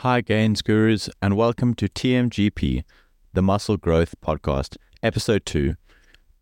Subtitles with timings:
[0.00, 2.84] Hi, Gains Gurus, and welcome to TMGP,
[3.34, 5.74] the Muscle Growth Podcast, Episode 2.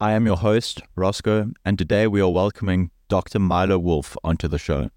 [0.01, 3.41] I am your host, Roscoe, and today we are welcoming Dr.
[3.41, 4.91] Milo Wolf onto the show.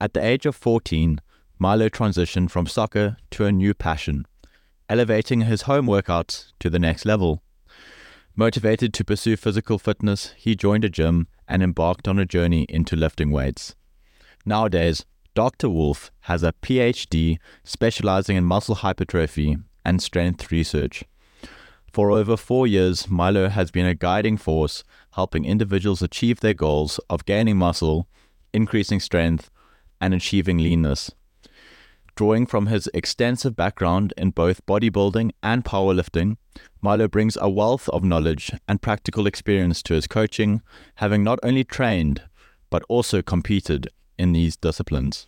[0.00, 1.20] At the age of 14,
[1.58, 4.24] Milo transitioned from soccer to a new passion,
[4.88, 7.42] elevating his home workouts to the next level.
[8.34, 12.96] Motivated to pursue physical fitness, he joined a gym and embarked on a journey into
[12.96, 13.74] lifting weights.
[14.46, 15.04] Nowadays,
[15.34, 15.70] Dr.
[15.70, 21.04] Wolf has a PhD specializing in muscle hypertrophy and strength research.
[21.90, 27.00] For over four years, Milo has been a guiding force helping individuals achieve their goals
[27.08, 28.08] of gaining muscle,
[28.52, 29.50] increasing strength,
[30.02, 31.10] and achieving leanness.
[32.14, 36.36] Drawing from his extensive background in both bodybuilding and powerlifting,
[36.82, 40.60] Milo brings a wealth of knowledge and practical experience to his coaching,
[40.96, 42.20] having not only trained,
[42.68, 43.88] but also competed
[44.22, 45.26] in these disciplines.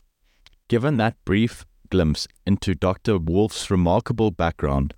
[0.69, 3.19] Given that brief glimpse into Dr.
[3.19, 4.95] Wolf's remarkable background,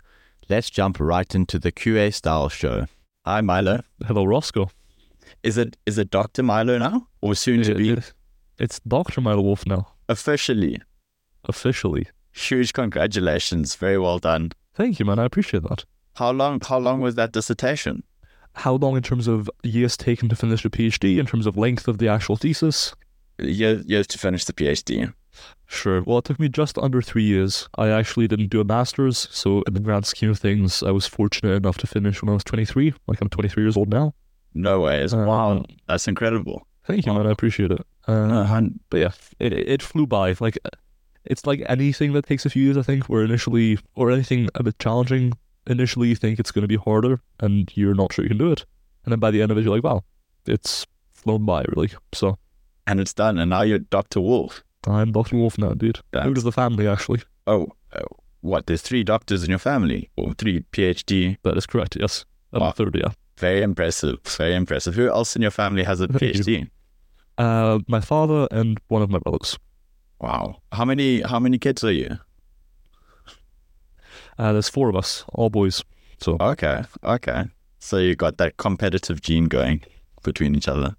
[0.48, 2.86] let's jump right into the QA style show.
[3.24, 3.82] Hi, Milo.
[4.06, 4.70] Hello, Roscoe.
[5.42, 6.42] Is it is it Dr.
[6.42, 7.96] Milo now, or soon to be
[8.58, 9.20] It's Dr.
[9.20, 10.80] Milo Wolf now, officially?
[11.48, 12.06] officially.
[12.32, 13.74] Huge congratulations!
[13.76, 14.52] Very well done.
[14.74, 15.18] Thank you, man.
[15.18, 15.84] I appreciate that.
[16.16, 16.60] How long?
[16.60, 18.02] How long was that dissertation?
[18.54, 21.88] How long, in terms of years taken to finish a PhD, in terms of length
[21.88, 22.94] of the actual thesis?
[23.38, 25.12] Years, years to finish the PhD.
[25.66, 26.02] Sure.
[26.02, 27.68] Well, it took me just under three years.
[27.76, 31.06] I actually didn't do a master's, so in the grand scheme of things, I was
[31.06, 32.94] fortunate enough to finish when I was 23.
[33.06, 34.14] Like, I'm 23 years old now.
[34.54, 35.12] No ways!
[35.12, 36.66] Uh, wow, that's incredible.
[36.86, 37.26] Thank you, man.
[37.26, 37.84] I appreciate it.
[38.06, 40.34] Uh, hun- but yeah, it, it flew by.
[40.40, 40.56] Like,
[41.24, 44.62] it's like anything that takes a few years, I think, where initially, or anything a
[44.62, 45.34] bit challenging,
[45.66, 48.52] initially you think it's going to be harder and you're not sure you can do
[48.52, 48.64] it.
[49.04, 50.04] And then by the end of it, you're like, wow,
[50.46, 51.90] it's flown by, really.
[52.14, 52.38] So
[52.86, 53.38] and it's done.
[53.38, 54.20] And now you're Dr.
[54.20, 54.62] Wolf.
[54.86, 55.36] I'm Dr.
[55.36, 56.00] Wolf now, dude.
[56.22, 57.22] Who does the family, actually?
[57.46, 58.06] Oh, oh,
[58.40, 58.66] what?
[58.66, 61.36] There's three doctors in your family, or three PhD.
[61.42, 62.24] That is correct, yes.
[62.52, 62.70] I'm Wow.
[62.72, 63.12] third, yeah.
[63.38, 64.18] Very impressive.
[64.24, 64.94] Very impressive.
[64.94, 66.70] Who else in your family has a PhD?
[67.36, 69.58] Uh, my father and one of my brothers.
[70.20, 70.62] Wow.
[70.72, 71.20] How many?
[71.20, 72.18] How many kids are you?
[74.38, 75.82] Uh, there's four of us, all boys.
[76.18, 76.82] So Okay.
[77.04, 77.44] Okay.
[77.78, 79.82] So you got that competitive gene going
[80.22, 80.96] between each other.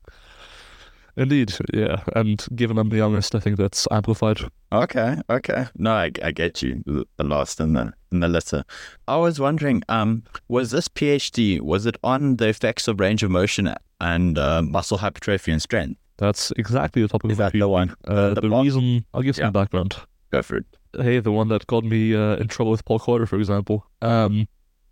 [1.18, 2.04] Indeed, yeah.
[2.16, 4.40] And given I'm the youngest, I think that's amplified.
[4.72, 5.66] Okay, okay.
[5.78, 6.82] No, I, I get you.
[7.18, 8.64] The last in the in the letter.
[9.08, 13.32] I was wondering, um, was this PhD was it on the effects of range of
[13.32, 16.00] motion and uh, muscle hypertrophy and strength?
[16.18, 17.96] That's exactly the topic Is of that the one?
[18.08, 19.52] Uh, the the reason I'll give some Yeah.
[19.52, 19.96] background.
[20.32, 20.66] Go for it.
[21.00, 23.86] Hey, the one that got me uh, in trouble with Paul Carter, for example.
[24.02, 24.48] Um,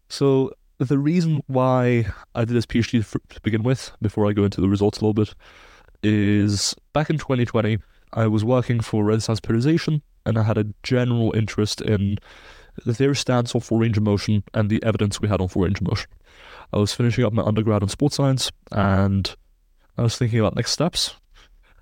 [0.08, 2.06] so the reason why
[2.36, 5.02] I did this PhD f- to begin with, before I go into the results a
[5.02, 5.34] little bit,
[6.06, 7.80] is back in 2020,
[8.14, 12.18] I was working for Renaissance Periodization, and I had a general interest in
[12.86, 15.64] the their stance on full range of motion and the evidence we had on full
[15.64, 16.10] range of motion.
[16.74, 19.34] I was finishing up my undergrad in sports science, and
[19.98, 21.16] I was thinking about next steps.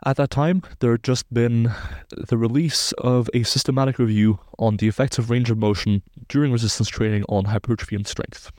[0.06, 1.72] At that time, there had just been
[2.10, 6.90] the release of a systematic review on the effects of range of motion during resistance
[6.90, 8.52] training on hypertrophy and strength.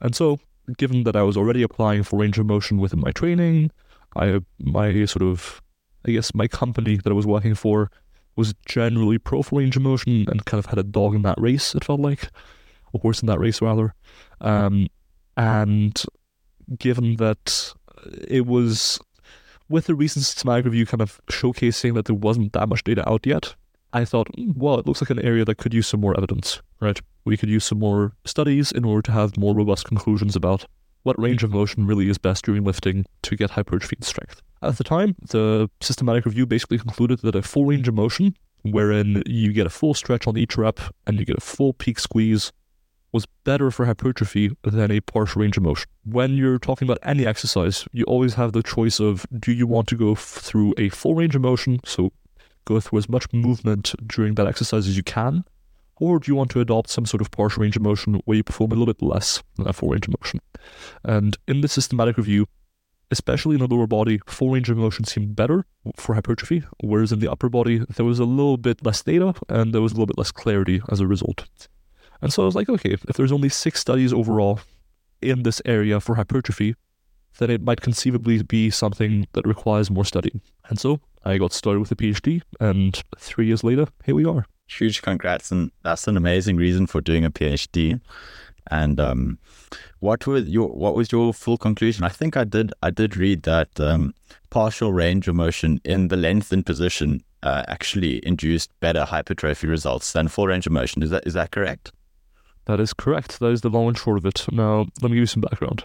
[0.00, 0.40] And so,
[0.78, 3.70] given that I was already applying for range of motion within my training,
[4.16, 5.60] I my sort of
[6.06, 7.90] I guess my company that I was working for
[8.36, 11.74] was generally pro range of motion and kind of had a dog in that race,
[11.74, 12.30] it felt like.
[12.94, 13.94] A horse in that race rather.
[14.40, 14.88] Um,
[15.36, 16.00] and
[16.78, 17.72] given that
[18.28, 19.00] it was
[19.68, 23.26] with the recent systematic review kind of showcasing that there wasn't that much data out
[23.26, 23.54] yet,
[23.92, 26.60] I thought, "Hmm, well, it looks like an area that could use some more evidence,
[26.80, 27.00] right?
[27.24, 30.66] We could use some more studies in order to have more robust conclusions about
[31.06, 34.42] what range of motion really is best during lifting to get hypertrophy and strength.
[34.60, 39.22] At the time, the systematic review basically concluded that a full range of motion, wherein
[39.24, 42.50] you get a full stretch on each rep and you get a full peak squeeze,
[43.12, 45.88] was better for hypertrophy than a partial range of motion.
[46.04, 49.86] When you're talking about any exercise, you always have the choice of do you want
[49.88, 52.12] to go f- through a full range of motion, so
[52.64, 55.44] go through as much movement during that exercise as you can,
[55.98, 58.44] or do you want to adopt some sort of partial range of motion where you
[58.44, 60.40] perform a little bit less than a full range of motion?
[61.04, 62.46] And in the systematic review,
[63.10, 65.64] especially in the lower body, full range of motion seemed better
[65.96, 69.72] for hypertrophy, whereas in the upper body, there was a little bit less data and
[69.72, 71.46] there was a little bit less clarity as a result.
[72.20, 74.60] And so I was like, okay, if there's only six studies overall
[75.22, 76.74] in this area for hypertrophy,
[77.38, 80.40] then it might conceivably be something that requires more study.
[80.68, 84.46] And so I got started with a PhD, and three years later, here we are.
[84.66, 88.00] Huge congrats, and that's an amazing reason for doing a PhD.
[88.68, 89.38] And um,
[90.00, 92.04] what was your what was your full conclusion?
[92.04, 94.14] I think I did I did read that um,
[94.50, 100.28] partial range of motion in the lengthened position uh, actually induced better hypertrophy results than
[100.28, 101.02] full range of motion.
[101.02, 101.92] Is that is that correct?
[102.64, 103.38] That is correct.
[103.38, 104.46] That is the long and short of it.
[104.50, 105.84] Now, let me give you some background.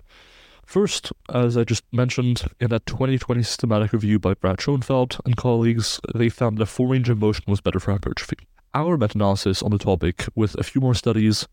[0.66, 6.00] First, as I just mentioned, in that 2020 systematic review by Brad Schoenfeld and colleagues,
[6.16, 8.38] they found that full range of motion was better for hypertrophy.
[8.74, 11.48] Our meta analysis on the topic, with a few more studies,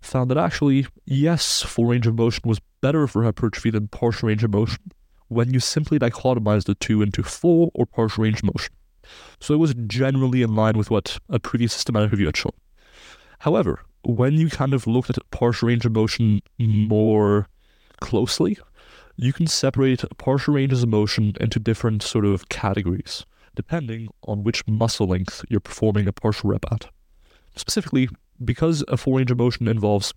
[0.00, 4.42] found that actually, yes, full range of motion was better for hypertrophy than partial range
[4.42, 4.80] of motion
[5.28, 8.72] when you simply dichotomize the two into full or partial range motion.
[9.40, 12.52] So it was generally in line with what a previous systematic review had shown.
[13.40, 17.48] However, when you kind of looked at partial range of motion more
[18.00, 18.58] closely,
[19.16, 23.24] you can separate partial ranges of motion into different sort of categories,
[23.54, 26.88] depending on which muscle length you're performing a partial rep at.
[27.56, 28.08] Specifically,
[28.44, 30.12] because a full range of motion involves,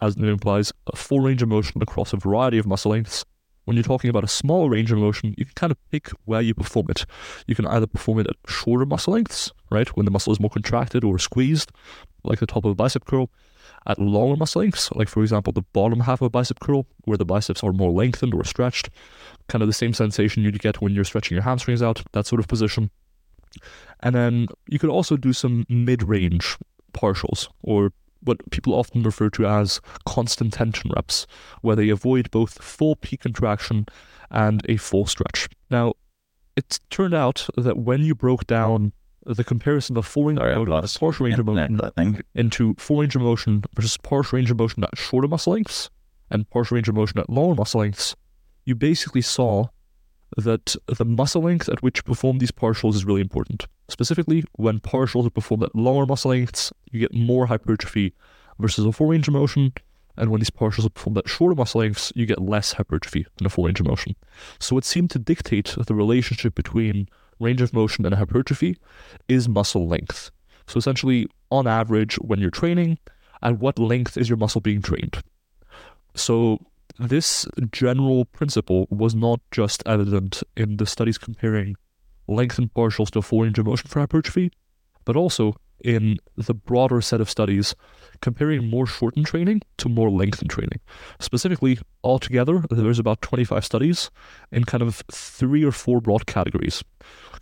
[0.00, 3.24] as the name implies, a full range of motion across a variety of muscle lengths,
[3.64, 6.40] when you're talking about a small range of motion, you can kind of pick where
[6.40, 7.04] you perform it.
[7.48, 10.50] You can either perform it at shorter muscle lengths, right, when the muscle is more
[10.50, 11.72] contracted or squeezed,
[12.22, 13.28] like the top of a bicep curl,
[13.86, 17.18] at longer muscle lengths, like for example the bottom half of a bicep curl, where
[17.18, 18.88] the biceps are more lengthened or stretched,
[19.48, 22.40] kind of the same sensation you'd get when you're stretching your hamstrings out, that sort
[22.40, 22.90] of position.
[24.00, 26.56] And then you could also do some mid range
[26.92, 31.26] partials, or what people often refer to as constant tension reps,
[31.62, 33.86] where they avoid both full peak contraction
[34.30, 35.48] and a full stretch.
[35.70, 35.94] Now,
[36.56, 38.92] it turned out that when you broke down
[39.24, 40.68] the comparison of full range Sorry, of
[41.00, 44.96] partial range of motion into full range of motion versus partial range of motion at
[44.96, 45.90] shorter muscle lengths
[46.30, 48.14] and partial range of motion at longer muscle lengths,
[48.66, 49.68] you basically saw
[50.36, 53.66] that the muscle length at which you perform these partials is really important.
[53.88, 58.12] Specifically, when partials are performed at longer muscle lengths, you get more hypertrophy
[58.58, 59.72] versus a full range of motion.
[60.16, 63.46] And when these partials are performed at shorter muscle lengths, you get less hypertrophy than
[63.46, 64.16] a full range of motion.
[64.58, 67.08] So it seemed to dictate the relationship between
[67.38, 68.76] range of motion and hypertrophy
[69.28, 70.30] is muscle length.
[70.66, 72.98] So essentially, on average, when you're training,
[73.42, 75.18] at what length is your muscle being trained?
[76.14, 76.58] So
[76.98, 81.76] this general principle was not just evident in the studies comparing
[82.28, 84.50] lengthened partials to of motion for hypertrophy,
[85.04, 85.54] but also
[85.84, 87.74] in the broader set of studies
[88.20, 90.80] comparing more shortened training to more lengthened training.
[91.20, 94.10] Specifically, altogether, there's about 25 studies
[94.50, 96.82] in kind of three or four broad categories.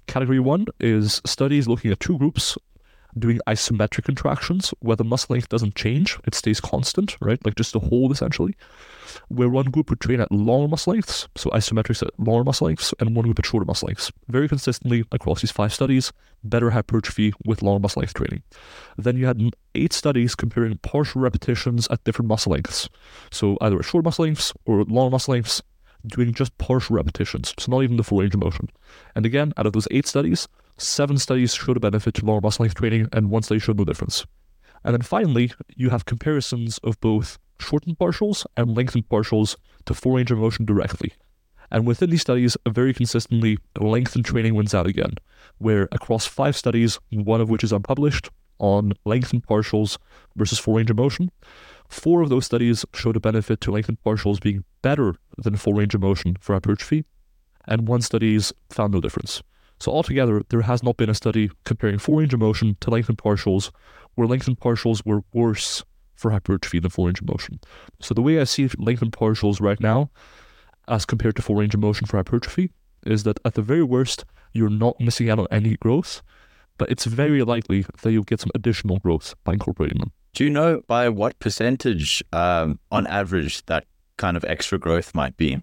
[0.06, 2.58] Category one is studies looking at two groups
[3.18, 7.44] doing isometric contractions where the muscle length doesn't change, it stays constant, right?
[7.44, 8.54] Like just a hold essentially.
[9.28, 12.92] Where one group would train at long muscle lengths, so isometrics at longer muscle lengths,
[12.98, 14.10] and one group at shorter muscle lengths.
[14.28, 16.12] Very consistently across these five studies,
[16.42, 18.42] better hypertrophy with long muscle length training.
[18.98, 19.40] Then you had
[19.74, 22.88] eight studies comparing partial repetitions at different muscle lengths.
[23.30, 25.62] So either at short muscle lengths or long muscle lengths,
[26.06, 28.68] doing just partial repetitions, so not even the full range of motion.
[29.14, 32.64] And again, out of those eight studies, seven studies showed a benefit to lower muscle
[32.64, 34.26] length training, and one study showed no difference.
[34.84, 39.56] And then finally, you have comparisons of both shortened partials and lengthened partials
[39.86, 41.12] to full range of motion directly.
[41.70, 45.14] And within these studies, very consistently, lengthened training wins out again,
[45.58, 48.28] where across five studies, one of which is unpublished,
[48.58, 49.98] on lengthened partials
[50.36, 51.30] versus full range of motion,
[51.88, 55.94] four of those studies showed a benefit to lengthened partials being better than full range
[55.94, 57.04] of motion for hypertrophy,
[57.66, 59.42] and one study's found no difference.
[59.84, 63.18] So altogether, there has not been a study comparing full range of motion to lengthened
[63.18, 63.70] partials
[64.14, 65.84] where lengthened partials were worse
[66.14, 67.60] for hypertrophy than full range of motion.
[68.00, 70.08] So the way I see lengthened partials right now,
[70.88, 72.70] as compared to full range of motion for hypertrophy,
[73.04, 74.24] is that at the very worst,
[74.54, 76.22] you're not missing out on any growth,
[76.78, 80.12] but it's very likely that you'll get some additional growth by incorporating them.
[80.32, 83.84] Do you know by what percentage, um, on average, that
[84.16, 85.62] kind of extra growth might be?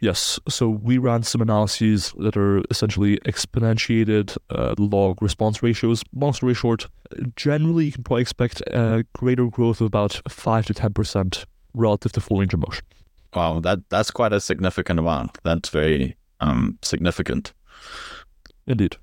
[0.00, 0.40] Yes.
[0.48, 6.02] So we ran some analyses that are essentially exponentiated uh, log response ratios.
[6.14, 6.86] Long story short,
[7.36, 12.20] generally you can probably expect a greater growth of about 5 to 10% relative to
[12.20, 12.84] full range of motion.
[13.34, 15.38] Wow, that that's quite a significant amount.
[15.44, 17.52] That's very um, significant.
[18.66, 18.96] Indeed.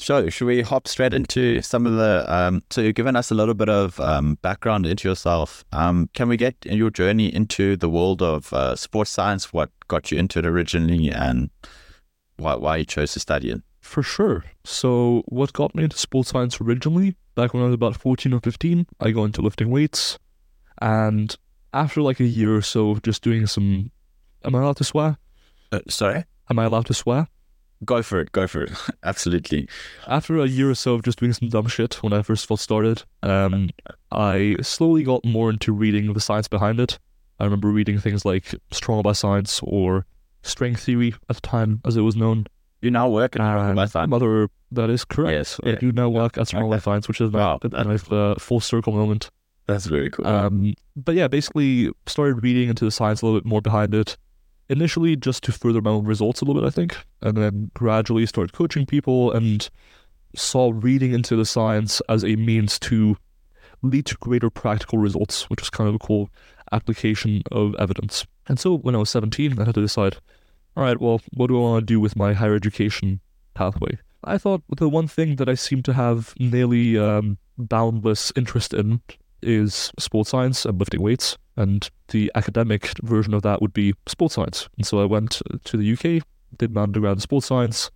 [0.00, 2.24] So, should we hop straight into some of the?
[2.26, 5.64] Um, so, you've given us a little bit of um, background into yourself.
[5.72, 9.52] Um, can we get your journey into the world of uh, sports science?
[9.52, 11.50] What got you into it originally, and
[12.38, 13.62] why, why you chose to study it?
[13.80, 14.44] For sure.
[14.64, 18.40] So, what got me into sports science originally, back when I was about 14 or
[18.40, 20.18] 15, I got into lifting weights.
[20.80, 21.36] And
[21.74, 23.90] after like a year or so of just doing some.
[24.44, 25.18] Am I allowed to swear?
[25.70, 27.28] Uh, sorry, Am I allowed to swear?
[27.84, 28.32] Go for it.
[28.32, 28.72] Go for it.
[29.02, 29.68] Absolutely.
[30.06, 32.58] After a year or so of just doing some dumb shit when I first got
[32.58, 33.70] started, um,
[34.12, 36.98] I slowly got more into reading the science behind it.
[37.38, 40.04] I remember reading things like Stronger by Science or
[40.42, 42.46] Strength Theory at the time, as it was known.
[42.82, 44.10] You now work at Uh, Life Science.
[44.10, 45.32] Mother, that is correct.
[45.32, 45.74] Yes, I yeah.
[45.76, 46.70] do now work at Small Okay.
[46.72, 47.58] Life Science, which is Wow.
[47.62, 49.30] a nice uh, full circle moment.
[49.66, 50.26] That's very cool.
[50.26, 54.16] Um, but yeah, basically started reading into the science a little bit more behind it.
[54.70, 58.24] Initially, just to further my own results a little bit, I think, and then gradually
[58.24, 59.68] started coaching people and
[60.36, 63.16] saw reading into the science as a means to
[63.82, 66.30] lead to greater practical results, which was kind of a cool
[66.70, 68.24] application of evidence.
[68.46, 70.18] And so, when I was 17, I had to decide,
[70.76, 73.18] all right, well, what do I want to do with my higher education
[73.54, 73.98] pathway?
[74.22, 79.00] I thought the one thing that I seem to have nearly um, boundless interest in
[79.42, 84.34] is sports science and lifting weights, and the academic version of that would be sports
[84.34, 84.68] science.
[84.78, 86.24] And so I went to the UK,
[86.56, 87.90] did my undergrad in sports science,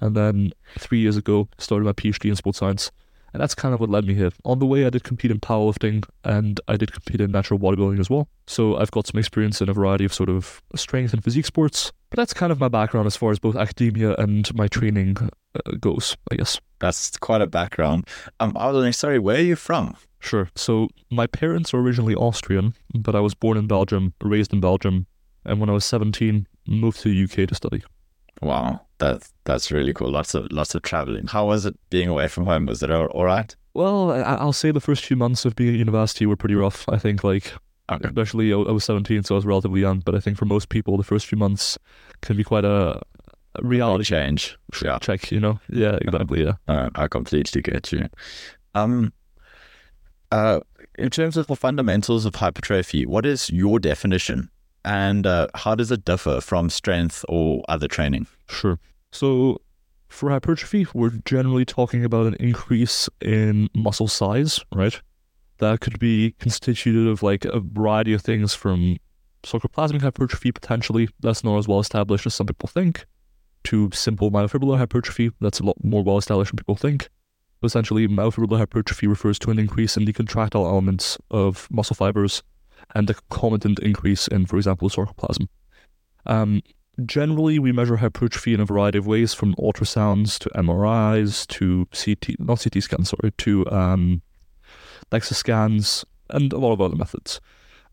[0.00, 2.90] and then three years ago started my PhD in sports science.
[3.32, 4.30] And that's kind of what led me here.
[4.44, 7.98] On the way, I did compete in powerlifting and I did compete in natural bodybuilding
[7.98, 8.28] as well.
[8.46, 11.92] So I've got some experience in a variety of sort of strength and physique sports.
[12.10, 15.72] But that's kind of my background as far as both academia and my training uh,
[15.80, 16.60] goes, I guess.
[16.78, 18.06] That's quite a background.
[18.38, 19.18] Um, I was only sorry.
[19.18, 19.96] Where are you from?
[20.24, 20.48] Sure.
[20.56, 25.06] So my parents are originally Austrian, but I was born in Belgium, raised in Belgium,
[25.44, 27.82] and when I was 17, moved to the UK to study.
[28.42, 30.10] Wow, that's that's really cool.
[30.10, 31.26] Lots of lots of traveling.
[31.28, 32.66] How was it being away from home?
[32.66, 33.54] Was it all, all right?
[33.74, 36.88] Well, I, I'll say the first few months of being at university were pretty rough.
[36.88, 37.52] I think, like,
[37.92, 38.08] Okay.
[38.08, 40.68] especially I I was 17, so I was relatively young, but I think for most
[40.68, 41.78] people, the first few months
[42.22, 43.00] can be quite a,
[43.56, 44.56] a reality change.
[44.82, 45.60] Yeah, check, you know?
[45.68, 46.44] Yeah, exactly.
[46.44, 46.54] Yeah.
[46.66, 48.08] uh, I completely get you.
[48.74, 49.12] Um,
[50.30, 50.60] uh,
[50.98, 54.50] in terms of the fundamentals of hypertrophy, what is your definition,
[54.84, 58.26] and uh, how does it differ from strength or other training?
[58.48, 58.78] Sure.
[59.12, 59.60] So
[60.08, 65.00] for hypertrophy, we're generally talking about an increase in muscle size, right?
[65.58, 68.96] That could be constituted of like a variety of things from
[69.44, 73.06] sarcoplasmic hypertrophy, potentially, that's not as well established as some people think,
[73.64, 77.08] to simple myofibrillar hypertrophy, that's a lot more well established than people think.
[77.64, 82.42] Essentially, myofibrillar hypertrophy refers to an increase in the contractile elements of muscle fibers
[82.94, 85.48] and a concomitant increase in, for example, sarcoplasm.
[86.26, 86.62] Um,
[87.04, 92.38] generally, we measure hypertrophy in a variety of ways, from ultrasounds to MRIs to CT,
[92.38, 94.22] not CT scans, sorry, to um,
[95.10, 97.40] DEXA scans and a lot of other methods.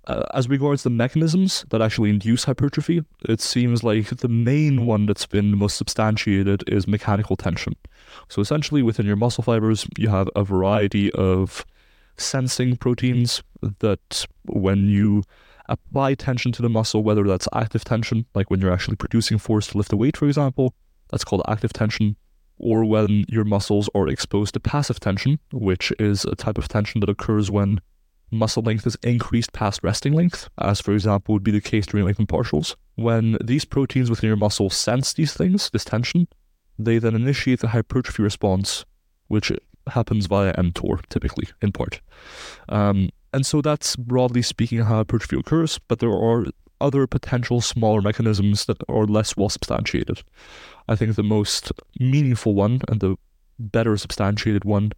[0.08, 5.06] Uh, as regards the mechanisms that actually induce hypertrophy, it seems like the main one
[5.06, 7.76] that's been most substantiated is mechanical tension.
[8.28, 11.64] So essentially, within your muscle fibers, you have a variety of
[12.18, 13.44] sensing proteins
[13.80, 15.24] that, when you
[15.70, 19.68] apply tension to the muscle, whether that's active tension, like when you're actually producing force
[19.68, 20.74] to lift a weight, for example,
[21.12, 22.16] that's called active tension,
[22.58, 27.02] or when your muscles are exposed to passive tension, which is a type of tension
[27.02, 27.80] that occurs when
[28.32, 32.06] muscle length is increased past resting length, as for example would be the case during
[32.06, 32.76] lengthened partials.
[32.96, 36.28] When these proteins within your muscle sense these things, this tension,
[36.80, 38.86] they then initiate the hypertrophy response,
[39.28, 39.52] which
[39.88, 42.02] happens via mTOR, typically, in part.
[42.70, 46.46] Um, and so that's broadly speaking how hypertrophy occurs, but there are
[46.80, 50.24] other potential smaller mechanisms that are less well substantiated.
[50.88, 53.18] I think the most meaningful one and the
[53.60, 54.92] better substantiated one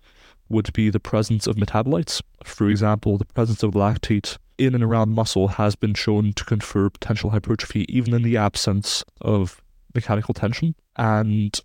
[0.49, 2.21] would be the presence of metabolites.
[2.43, 6.89] For example, the presence of lactate in and around muscle has been shown to confer
[6.89, 9.61] potential hypertrophy even in the absence of
[9.95, 10.75] mechanical tension.
[10.95, 11.59] And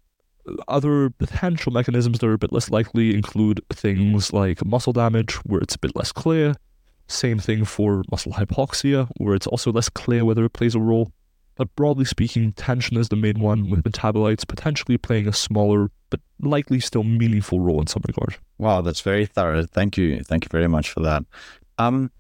[0.67, 5.61] other potential mechanisms that are a bit less likely include things like muscle damage, where
[5.61, 6.55] it's a bit less clear.
[7.07, 11.13] Same thing for muscle hypoxia, where it's also less clear whether it plays a role.
[11.57, 16.21] But broadly speaking, tension is the main one, with metabolites potentially playing a smaller but
[16.41, 18.37] likely still meaningful role in some regard.
[18.59, 19.65] Wow, that's very thorough.
[19.65, 20.23] Thank you.
[20.23, 21.25] Thank you very much for that.
[21.79, 22.11] Um,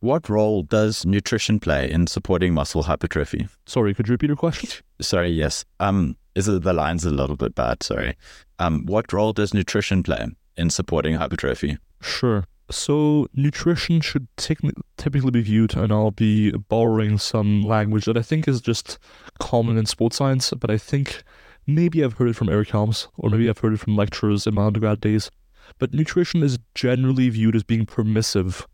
[0.00, 3.48] what role does nutrition play in supporting muscle hypertrophy?
[3.66, 4.82] Sorry, could you repeat your question?
[5.00, 5.64] Sorry, yes.
[5.78, 7.82] Um, is it the line's a little bit bad?
[7.82, 8.16] Sorry.
[8.58, 11.78] Um, what role does nutrition play in supporting hypertrophy?
[12.00, 12.44] Sure.
[12.70, 18.46] So, nutrition should typically be viewed, and I'll be borrowing some language that I think
[18.46, 18.98] is just
[19.40, 21.24] common in sports science, but I think
[21.66, 24.54] maybe I've heard it from Eric Helms, or maybe I've heard it from lecturers in
[24.54, 25.30] my undergrad days.
[25.78, 28.66] But nutrition is generally viewed as being permissive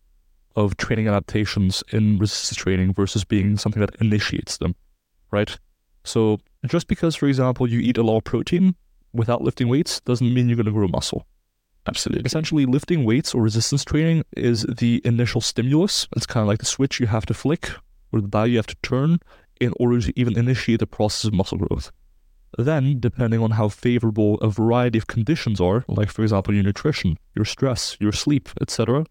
[0.55, 4.75] of training adaptations in resistance training versus being something that initiates them,
[5.31, 5.59] right?
[6.05, 8.75] So, just because, for example, you eat a lot of protein
[9.13, 11.27] without lifting weights doesn't mean you're going to grow muscle.
[11.89, 12.27] Absolutely.
[12.27, 16.09] Essentially, lifting weights or resistance training is the initial stimulus.
[16.17, 17.71] It's kind of like the switch you have to flick
[18.13, 19.19] or the dial you have to turn
[19.61, 21.93] in order to even initiate the process of muscle growth.
[22.57, 27.19] Then, depending on how favorable a variety of conditions are, like for example your nutrition,
[27.35, 29.05] your stress, your sleep, etc.,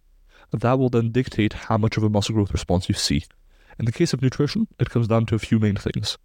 [0.51, 3.23] that will then dictate how much of a muscle growth response you see.
[3.77, 6.17] In the case of nutrition, it comes down to a few main things.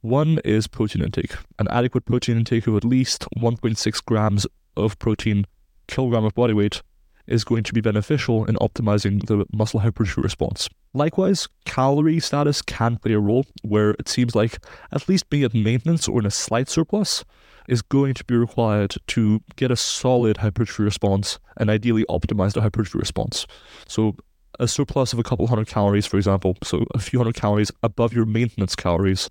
[0.00, 1.34] One is protein intake.
[1.58, 5.46] An adequate protein intake of at least 1.6 grams of protein
[5.86, 6.82] kilogram of body weight
[7.26, 10.68] is going to be beneficial in optimizing the muscle hypertrophy response.
[10.94, 14.58] Likewise, calorie status can play a role where it seems like
[14.92, 17.24] at least being at maintenance or in a slight surplus
[17.68, 22.60] is going to be required to get a solid hypertrophy response and ideally optimize the
[22.60, 23.46] hypertrophy response.
[23.86, 24.16] So
[24.58, 28.12] a surplus of a couple hundred calories, for example, so a few hundred calories above
[28.12, 29.30] your maintenance calories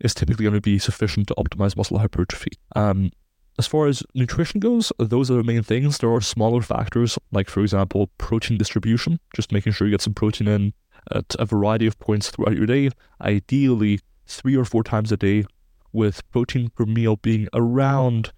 [0.00, 2.50] is typically going to be sufficient to optimize muscle hypertrophy.
[2.74, 3.10] Um,
[3.58, 5.98] as far as nutrition goes, those are the main things.
[5.98, 10.14] There are smaller factors, like, for example, protein distribution, just making sure you get some
[10.14, 10.72] protein in
[11.10, 15.44] at a variety of points throughout your day, ideally three or four times a day,
[15.92, 18.32] with protein per meal being around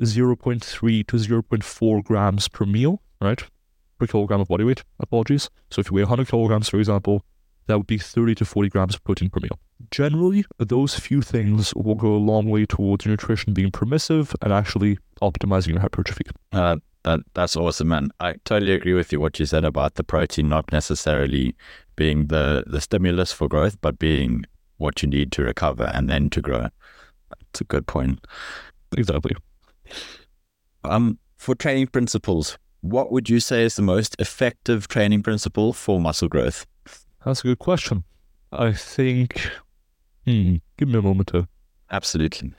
[0.00, 3.44] 0.3 to 0.4 grams per meal, right?
[3.98, 5.48] Per kilogram of body weight, apologies.
[5.70, 7.22] So if you weigh 100 kilograms, for example,
[7.66, 9.58] that would be 30 to 40 grams of protein per meal.
[9.90, 14.98] Generally, those few things will go a long way towards nutrition being permissive and actually
[15.22, 16.24] optimizing your hypertrophy.
[16.52, 18.10] Uh, that that's awesome, man.
[18.18, 21.54] I totally agree with you what you said about the protein not necessarily
[21.94, 24.44] being the the stimulus for growth, but being
[24.78, 26.68] what you need to recover and then to grow.
[27.30, 28.26] That's a good point.
[28.96, 29.36] Exactly.
[30.84, 36.00] Um, for training principles, what would you say is the most effective training principle for
[36.00, 36.66] muscle growth?
[37.26, 38.04] That's a good question.
[38.52, 39.50] I think.
[40.24, 41.48] Hmm, give me a moment to.
[41.90, 42.52] Absolutely.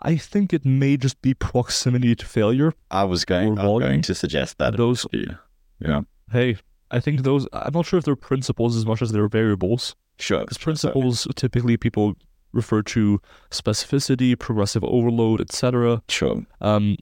[0.00, 2.74] I think it may just be proximity to failure.
[2.90, 4.76] I was going, I was going to suggest that.
[4.76, 5.34] Those, yeah.
[5.78, 6.00] yeah.
[6.32, 6.56] Hey,
[6.90, 7.46] I think those.
[7.52, 9.94] I'm not sure if they're principles as much as they're variables.
[10.18, 10.40] Sure.
[10.40, 12.14] Because principles typically people
[12.52, 13.20] refer to
[13.52, 16.02] specificity, progressive overload, etc.
[16.08, 16.44] Sure.
[16.60, 16.96] Um,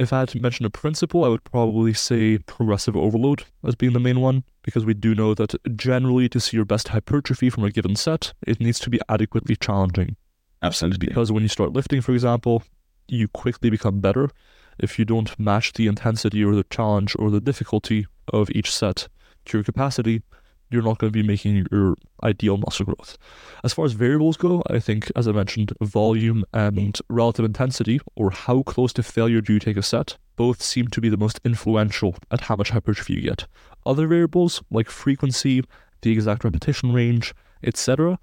[0.00, 3.92] if I had to mention a principle, I would probably say progressive overload as being
[3.92, 7.64] the main one, because we do know that generally to see your best hypertrophy from
[7.64, 10.16] a given set, it needs to be adequately challenging.
[10.62, 11.08] Absolutely.
[11.08, 12.62] Because when you start lifting, for example,
[13.08, 14.30] you quickly become better
[14.78, 19.08] if you don't match the intensity or the challenge or the difficulty of each set
[19.44, 20.22] to your capacity
[20.70, 23.18] you're not going to be making your ideal muscle growth.
[23.64, 28.30] As far as variables go, I think, as I mentioned, volume and relative intensity, or
[28.30, 31.40] how close to failure do you take a set, both seem to be the most
[31.44, 33.46] influential at how much hypertrophy you get.
[33.84, 35.62] Other variables, like frequency,
[36.02, 38.18] the exact repetition range, etc.,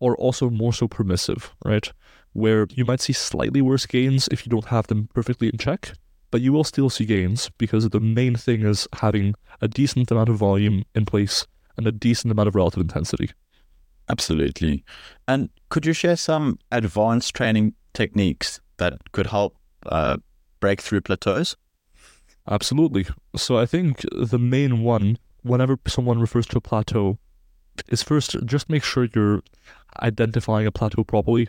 [0.00, 1.90] are also more so permissive, right?
[2.34, 5.92] Where you might see slightly worse gains if you don't have them perfectly in check,
[6.30, 10.28] but you will still see gains because the main thing is having a decent amount
[10.28, 13.30] of volume in place and a decent amount of relative intensity.
[14.08, 14.84] Absolutely.
[15.26, 20.18] And could you share some advanced training techniques that could help uh,
[20.60, 21.56] break through plateaus?
[22.48, 23.06] Absolutely.
[23.36, 27.18] So I think the main one, whenever someone refers to a plateau,
[27.88, 29.42] is first just make sure you're
[30.02, 31.48] identifying a plateau properly.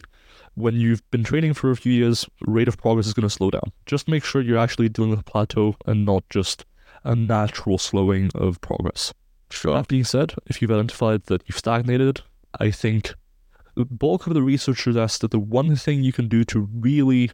[0.55, 3.51] When you've been training for a few years, rate of progress is going to slow
[3.51, 3.71] down.
[3.85, 6.65] Just make sure you're actually dealing with a plateau and not just
[7.03, 9.13] a natural slowing of progress.
[9.49, 9.73] Sure.
[9.73, 12.21] That being said, if you've identified that you've stagnated,
[12.60, 13.13] I think
[13.75, 17.31] the bulk of the research suggests that the one thing you can do to really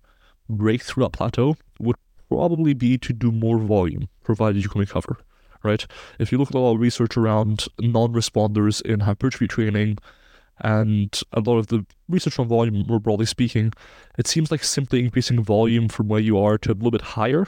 [0.50, 1.96] break through that plateau would
[2.30, 5.18] probably be to do more volume, provided you can recover.
[5.64, 5.86] Right?
[6.20, 9.98] If you look at a lot of research around non-responders in hypertrophy training,
[10.60, 13.74] and a lot of the research on volume, more broadly speaking,
[14.18, 17.48] it seems like simply increasing volume from where you are to a little bit higher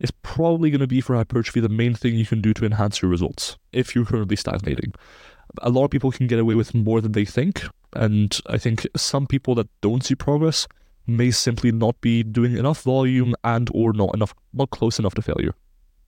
[0.00, 3.02] is probably going to be for hypertrophy the main thing you can do to enhance
[3.02, 4.92] your results if you're currently stagnating.
[5.62, 8.86] A lot of people can get away with more than they think, and I think
[8.96, 10.66] some people that don't see progress
[11.06, 15.22] may simply not be doing enough volume and or not enough not close enough to
[15.22, 15.54] failure.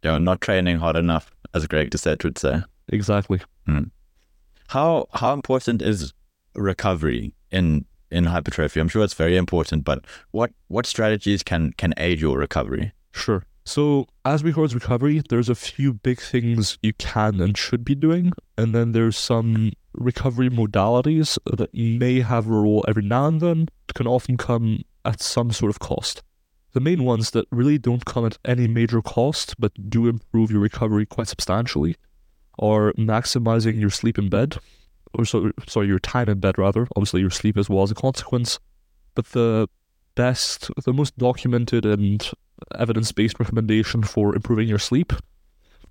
[0.03, 2.63] Yeah, not training hard enough, as Greg Doucette would say.
[2.89, 3.41] Exactly.
[3.67, 3.85] Hmm.
[4.69, 6.13] How how important is
[6.55, 8.81] recovery in in hypertrophy?
[8.81, 12.93] I'm sure it's very important, but what what strategies can can aid your recovery?
[13.13, 13.45] Sure.
[13.65, 18.33] So, as regards recovery, there's a few big things you can and should be doing,
[18.59, 23.69] and then there's some recovery modalities that may have a role every now and then,
[23.95, 26.23] can often come at some sort of cost.
[26.73, 30.61] The main ones that really don't come at any major cost but do improve your
[30.61, 31.97] recovery quite substantially
[32.59, 34.57] are maximizing your sleep in bed,
[35.15, 37.95] or so, sorry, your time in bed rather, obviously your sleep as well as a
[37.95, 38.59] consequence.
[39.15, 39.69] But the
[40.15, 42.29] best, the most documented and
[42.79, 45.13] evidence based recommendation for improving your sleep,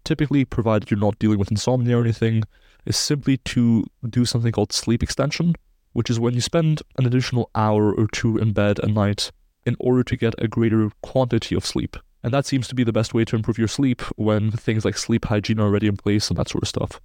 [0.03, 2.43] typically provided you're not dealing with insomnia or anything,
[2.86, 5.55] is simply to do something called sleep extension,
[5.93, 9.31] which is when you spend an additional hour or two in bed a night
[9.65, 11.97] in order to get a greater quantity of sleep.
[12.23, 14.97] And that seems to be the best way to improve your sleep when things like
[14.97, 17.01] sleep hygiene are already in place and that sort of stuff.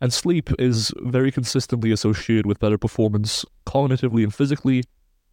[0.00, 4.84] And sleep is very consistently associated with better performance cognitively and physically,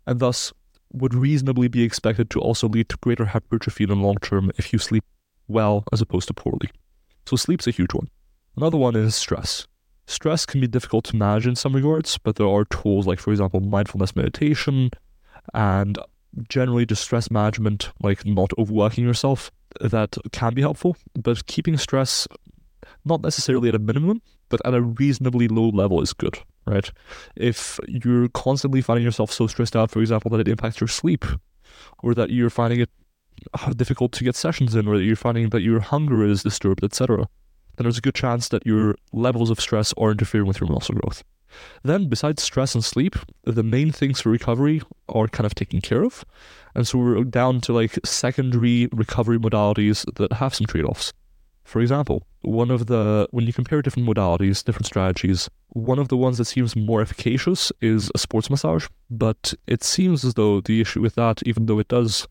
[0.08, 0.54] and thus
[0.96, 4.72] would reasonably be expected to also lead to greater hypertrophy in the long term if
[4.74, 5.04] you sleep
[5.48, 6.70] well as opposed to poorly.
[7.26, 8.10] So, sleep's a huge one.
[8.58, 9.68] Another one is stress.
[10.08, 13.32] Stress can be difficult to manage in some regards, but there are tools like, for
[13.32, 14.92] example, mindfulness meditation
[15.54, 15.98] and
[16.50, 20.96] generally just stress management, like not overworking yourself, that can be helpful.
[21.16, 22.28] But keeping stress
[23.04, 26.92] not necessarily at a minimum, but at a reasonably low level is good, right?
[27.36, 31.26] If you're constantly finding yourself so stressed out, for example, that it impacts your sleep,
[32.04, 32.90] or that you're finding it
[33.54, 36.84] uh, difficult to get sessions in, or that you're finding that your hunger is disturbed,
[36.84, 37.28] etc.,
[37.78, 40.96] then there's a good chance that your levels of stress are interfering with your muscle
[40.96, 41.24] growth.
[41.84, 46.04] Then, besides stress and sleep, the main things for recovery are kind of taken care
[46.04, 46.26] of.
[46.74, 51.14] And so we're down to like secondary recovery modalities that have some trade offs.
[51.64, 56.16] For example, one of the, when you compare different modalities, different strategies, one of the
[56.16, 58.88] ones that seems more efficacious is a sports massage.
[59.10, 62.28] But it seems as though the issue with that, even though it does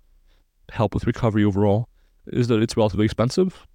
[0.73, 1.91] help with recovery overall,
[2.29, 3.67] is that it's relatively expensive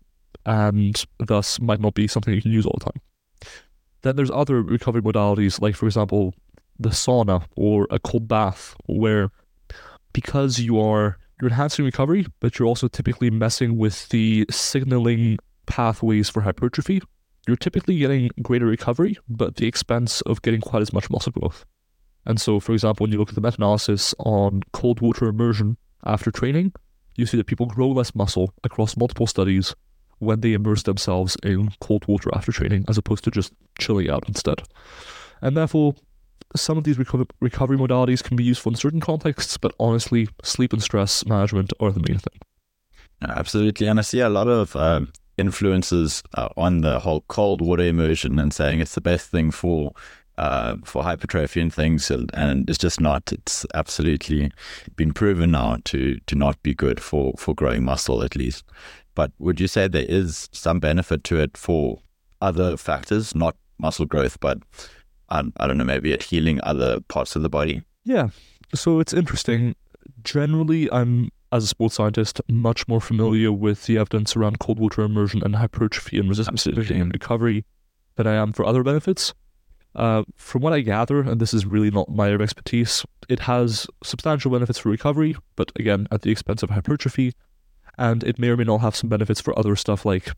[0.43, 3.01] and thus might not be something you can use all the time.
[4.01, 6.33] Then there's other recovery modalities, like, for example,
[6.79, 9.29] the sauna or a cold bath, where
[10.13, 16.27] because you are you're enhancing recovery, but you're also typically messing with the signaling pathways
[16.27, 17.03] for hypertrophy.
[17.49, 21.65] You're typically getting greater recovery, but the expense of getting quite as much muscle growth.
[22.23, 25.75] And so, for example, when you look at the meta analysis on cold water immersion
[26.05, 26.73] after training,
[27.15, 29.73] you see that people grow less muscle across multiple studies
[30.19, 34.27] when they immerse themselves in cold water after training as opposed to just chilling out
[34.27, 34.61] instead.
[35.41, 35.95] And therefore,
[36.55, 40.71] some of these reco- recovery modalities can be useful in certain contexts, but honestly, sleep
[40.71, 42.39] and stress management are the main thing.
[43.23, 43.87] Absolutely.
[43.87, 48.37] And I see a lot of um, influences uh, on the whole cold water immersion
[48.39, 49.93] and saying it's the best thing for.
[50.37, 53.29] Uh, for hypertrophy and things, and it's just not.
[53.33, 54.49] It's absolutely
[54.95, 58.63] been proven now to to not be good for for growing muscle, at least.
[59.15, 61.99] But would you say there is some benefit to it for
[62.41, 64.59] other factors, not muscle growth, but
[65.29, 67.81] I, I don't know, maybe at healing other parts of the body?
[68.05, 68.29] Yeah.
[68.73, 69.75] So it's interesting.
[70.23, 75.01] Generally, I'm, as a sports scientist, much more familiar with the evidence around cold water
[75.01, 77.65] immersion and hypertrophy and resistance training and recovery
[78.15, 79.33] than I am for other benefits.
[79.95, 83.39] Uh, from what I gather, and this is really not my area of expertise, it
[83.41, 87.33] has substantial benefits for recovery, but again, at the expense of hypertrophy
[87.99, 90.31] and it may or may not have some benefits for other stuff like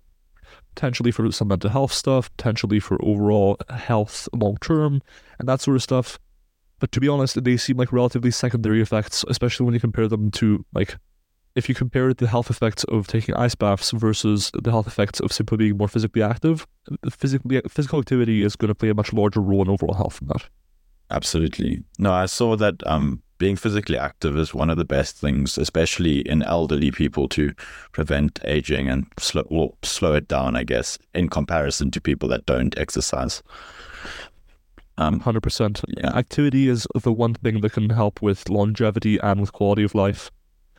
[0.74, 5.02] potentially for some mental health stuff, potentially for overall health long term,
[5.40, 6.20] and that sort of stuff.
[6.82, 10.32] But to be honest, they seem like relatively secondary effects, especially when you compare them
[10.32, 10.98] to like
[11.54, 15.32] if you compare the health effects of taking ice baths versus the health effects of
[15.32, 16.66] simply being more physically active,
[17.10, 20.30] physically physical activity is going to play a much larger role in overall health than
[20.30, 20.50] that.
[21.12, 21.84] Absolutely.
[22.00, 26.22] No, I saw that um, being physically active is one of the best things, especially
[26.22, 27.54] in elderly people, to
[27.92, 32.46] prevent aging and slow, well, slow it down, I guess, in comparison to people that
[32.46, 33.44] don't exercise.
[35.02, 35.84] Um, 100%.
[35.98, 36.16] Yeah.
[36.16, 40.32] Activity is the one thing that can help with longevity and with quality of life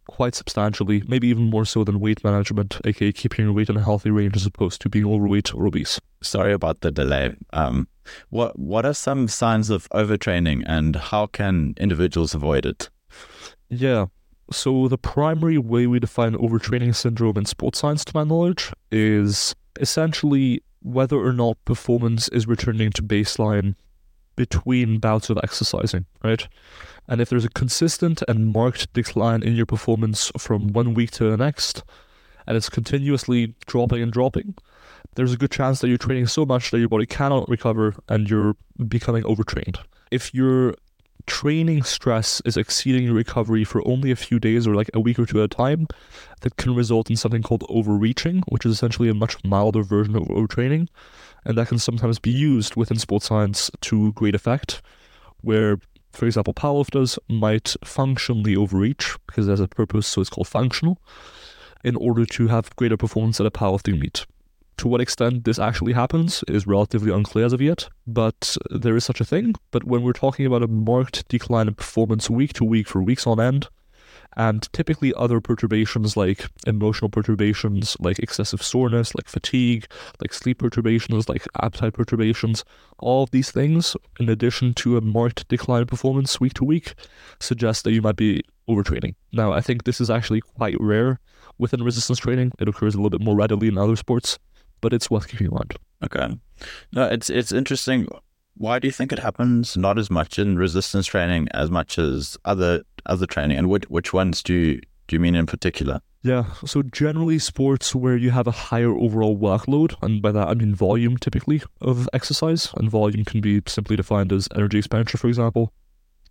[0.06, 3.82] quite substantially, maybe even more so than weight management, aka keeping your weight in a
[3.82, 6.00] healthy range as opposed to being overweight or obese.
[6.22, 7.34] Sorry about the delay.
[7.52, 7.88] Um,
[8.30, 12.90] what what are some signs of overtraining, and how can individuals avoid it?
[13.68, 14.06] Yeah.
[14.50, 19.54] So the primary way we define overtraining syndrome in sports science, to my knowledge, is
[19.80, 23.76] essentially whether or not performance is returning to baseline
[24.36, 26.46] between bouts of exercising, right?
[27.08, 31.30] And if there's a consistent and marked decline in your performance from one week to
[31.30, 31.82] the next,
[32.46, 34.54] and it's continuously dropping and dropping,
[35.14, 38.30] there's a good chance that you're training so much that your body cannot recover and
[38.30, 38.56] you're
[38.88, 39.78] becoming overtrained.
[40.10, 40.74] If your
[41.26, 45.26] training stress is exceeding recovery for only a few days or like a week or
[45.26, 45.86] two at a time,
[46.40, 50.24] that can result in something called overreaching, which is essentially a much milder version of
[50.24, 50.88] overtraining.
[51.44, 54.82] And that can sometimes be used within sports science to great effect,
[55.40, 55.78] where
[56.12, 60.98] for example, powerlifters might functionally overreach because there's a purpose, so it's called functional,
[61.82, 64.26] in order to have greater performance at a powerlifting meet.
[64.82, 69.04] To what extent this actually happens is relatively unclear as of yet, but there is
[69.04, 69.54] such a thing.
[69.70, 73.24] But when we're talking about a marked decline in performance week to week for weeks
[73.24, 73.68] on end,
[74.36, 79.86] and typically other perturbations like emotional perturbations, like excessive soreness, like fatigue,
[80.20, 82.64] like sleep perturbations, like appetite perturbations,
[82.98, 86.94] all of these things, in addition to a marked decline in performance week to week,
[87.38, 89.14] suggest that you might be overtraining.
[89.32, 91.20] Now, I think this is actually quite rare
[91.56, 92.50] within resistance training.
[92.58, 94.40] It occurs a little bit more readily in other sports.
[94.82, 95.74] But it's worth keeping in mind.
[96.04, 96.38] Okay.
[96.92, 98.06] No, it's it's interesting.
[98.54, 102.36] Why do you think it happens not as much in resistance training as much as
[102.44, 103.56] other other training?
[103.56, 106.00] And which which ones do you do you mean in particular?
[106.24, 110.54] Yeah, so generally sports where you have a higher overall workload, and by that I
[110.54, 115.26] mean volume typically of exercise, and volume can be simply defined as energy expenditure, for
[115.26, 115.72] example.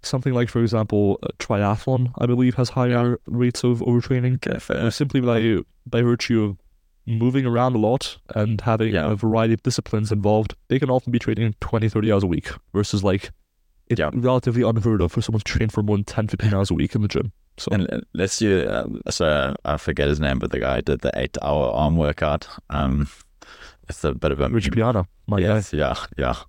[0.02, 4.36] Something like, for example, triathlon, I believe, has higher rates of overtraining.
[4.36, 4.90] Okay, fair.
[4.92, 6.58] Simply by by virtue of
[7.06, 9.12] moving around a lot and having Yeah.
[9.12, 12.50] a variety of disciplines involved, they can often be training 20, 30 hours a week
[12.74, 13.32] versus like
[13.88, 14.10] it's Yeah.
[14.14, 16.96] relatively unheard of for someone to train for more than 10, 15 hours a week
[16.96, 17.32] in the gym.
[17.58, 18.68] So And uh, let's do.
[18.70, 22.48] Um, so I forget his name, but the guy did the eight-hour arm workout.
[22.70, 23.10] Um,
[23.90, 26.34] it's a bit of a Rich Piana, my yes, yeah, yeah.
[26.34, 26.40] guy.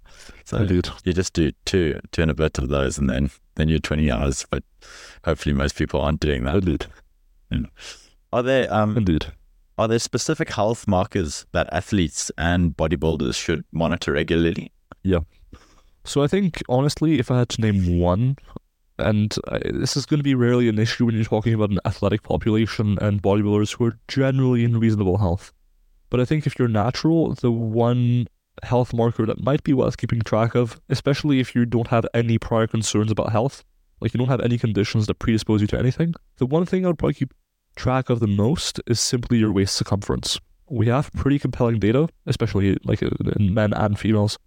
[0.45, 0.89] So Indeed.
[1.05, 4.11] you just do two, two and a bit of those, and then then you're 20
[4.13, 4.47] hours.
[4.49, 4.63] But
[5.25, 6.55] hopefully, most people aren't doing that.
[6.55, 6.87] Indeed.
[8.33, 9.27] Are there um Indeed.
[9.79, 14.73] Are there specific health markers that athletes and bodybuilders should monitor regularly?
[15.03, 15.21] Yeah.
[16.05, 18.37] So I think, honestly, if I had to name one,
[18.99, 21.81] and uh, this is going to be rarely an issue when you're talking about an
[21.85, 25.53] athletic population and bodybuilders who are generally in reasonable health.
[26.11, 28.27] But I think if you're natural, the one
[28.63, 32.39] health marker that might be worth keeping track of, especially if you don't have any
[32.39, 33.65] prior concerns about health,
[34.01, 36.89] like you don't have any conditions that predispose you to anything, the one thing I
[36.89, 37.33] would probably keep
[37.77, 40.39] track of the most is simply your waist circumference.
[40.69, 44.39] We have pretty compelling data, especially like in men and females,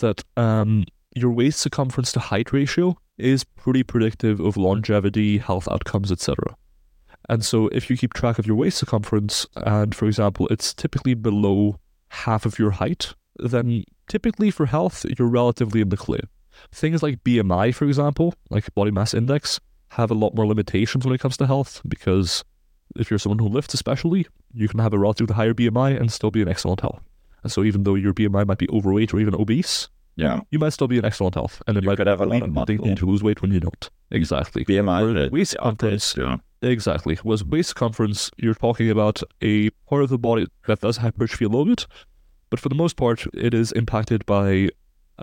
[0.00, 6.10] that um, your waist circumference to height ratio is pretty predictive of longevity, health outcomes,
[6.10, 6.56] etc.
[7.28, 11.14] And so, if you keep track of your waist circumference, and for example, it's typically
[11.14, 16.22] below half of your height, then typically for health, you're relatively in the clear.
[16.72, 21.14] Things like BMI, for example, like body mass index, have a lot more limitations when
[21.14, 22.44] it comes to health because
[22.96, 26.30] if you're someone who lifts, especially, you can have a relatively higher BMI and still
[26.30, 27.00] be in excellent health.
[27.42, 30.74] And so, even though your BMI might be overweight or even obese, Yeah, you might
[30.74, 32.94] still be in excellent health, and it You might could have a lot of muscle.
[32.94, 33.88] to lose weight when you don't.
[34.10, 34.62] Exactly.
[34.64, 35.30] BMI.
[35.32, 36.14] Waist circumference.
[36.18, 36.36] Yeah.
[36.60, 37.18] Exactly.
[37.24, 41.48] Was waist circumference, you're talking about a part of the body that does hypertrophy a
[41.48, 41.86] little bit,
[42.50, 44.68] but for the most part, it is impacted by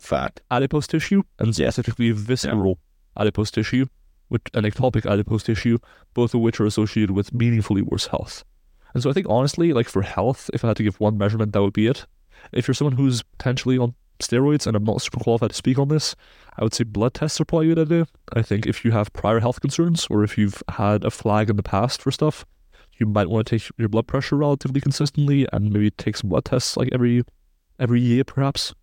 [0.01, 0.41] Fat.
[0.51, 1.75] adipose tissue and Yes.
[1.75, 2.79] specifically visceral
[3.15, 3.85] adipose tissue,
[4.29, 5.77] with an ectopic adipose tissue,
[6.13, 8.43] both of which are associated with meaningfully worse health.
[8.93, 11.53] And so I think honestly, like for health, if I had to give one measurement,
[11.53, 12.05] that would be it.
[12.51, 15.87] If you're someone who's potentially on steroids, and I'm not super qualified to speak on
[15.87, 16.15] this,
[16.57, 18.07] I would say blood tests are probably a good idea.
[18.33, 21.55] I think if you have prior health concerns or if you've had a flag in
[21.55, 22.45] the past for stuff,
[22.97, 26.45] you might want to take your blood pressure relatively consistently and maybe take some blood
[26.45, 27.23] tests like every
[27.79, 28.73] every year perhaps.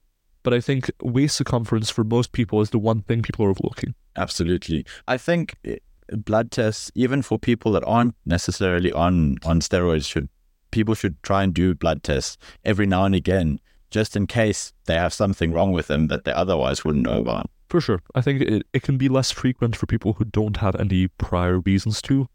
[0.47, 3.97] But I think waist circumference for most people is the one thing people are overlooking.
[4.15, 4.87] Absolutely.
[5.09, 5.79] I think eh,
[6.13, 10.29] blood tests, even for people that aren't necessarily on on steroids, should
[10.71, 13.59] people should try and do blood tests every now and again,
[13.91, 17.51] just in case they have something wrong with them that they otherwise wouldn't know about.
[17.69, 18.01] For sure.
[18.15, 21.59] I think it, it can be less frequent for people who don't have any prior
[21.59, 22.29] reasons to,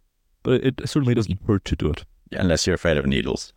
[0.43, 2.03] but it certainly doesn't hurt to do it.
[2.29, 3.53] Yeah, Unless you're afraid of needles.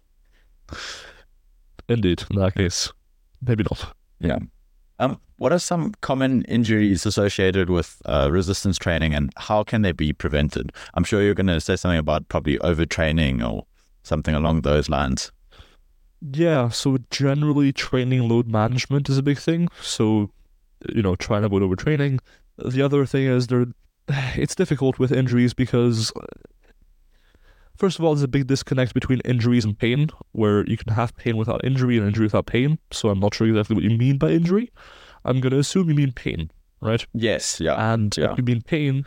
[1.88, 2.92] Indeed, in that case,
[3.42, 3.92] maybe not.
[4.24, 4.38] Yeah.
[4.98, 9.92] Um, what are some common injuries associated with uh, resistance training, and how can they
[9.92, 10.72] be prevented?
[10.94, 13.66] I'm sure you're going to say something about probably overtraining or
[14.02, 15.32] something along those lines.
[16.32, 19.68] Yeah, so generally training load management is a big thing.
[19.82, 20.30] So,
[20.88, 22.20] you know, trying to avoid overtraining.
[22.64, 23.66] The other thing is there
[24.08, 26.12] it's difficult with injuries because
[27.76, 31.16] first of all there's a big disconnect between injuries and pain, where you can have
[31.16, 32.78] pain without injury and injury without pain.
[32.90, 34.70] So I'm not sure exactly what you mean by injury.
[35.24, 37.06] I'm gonna assume you mean pain, right?
[37.14, 37.60] Yes.
[37.60, 37.92] Yeah.
[37.92, 38.32] And yeah.
[38.32, 39.04] if you mean pain,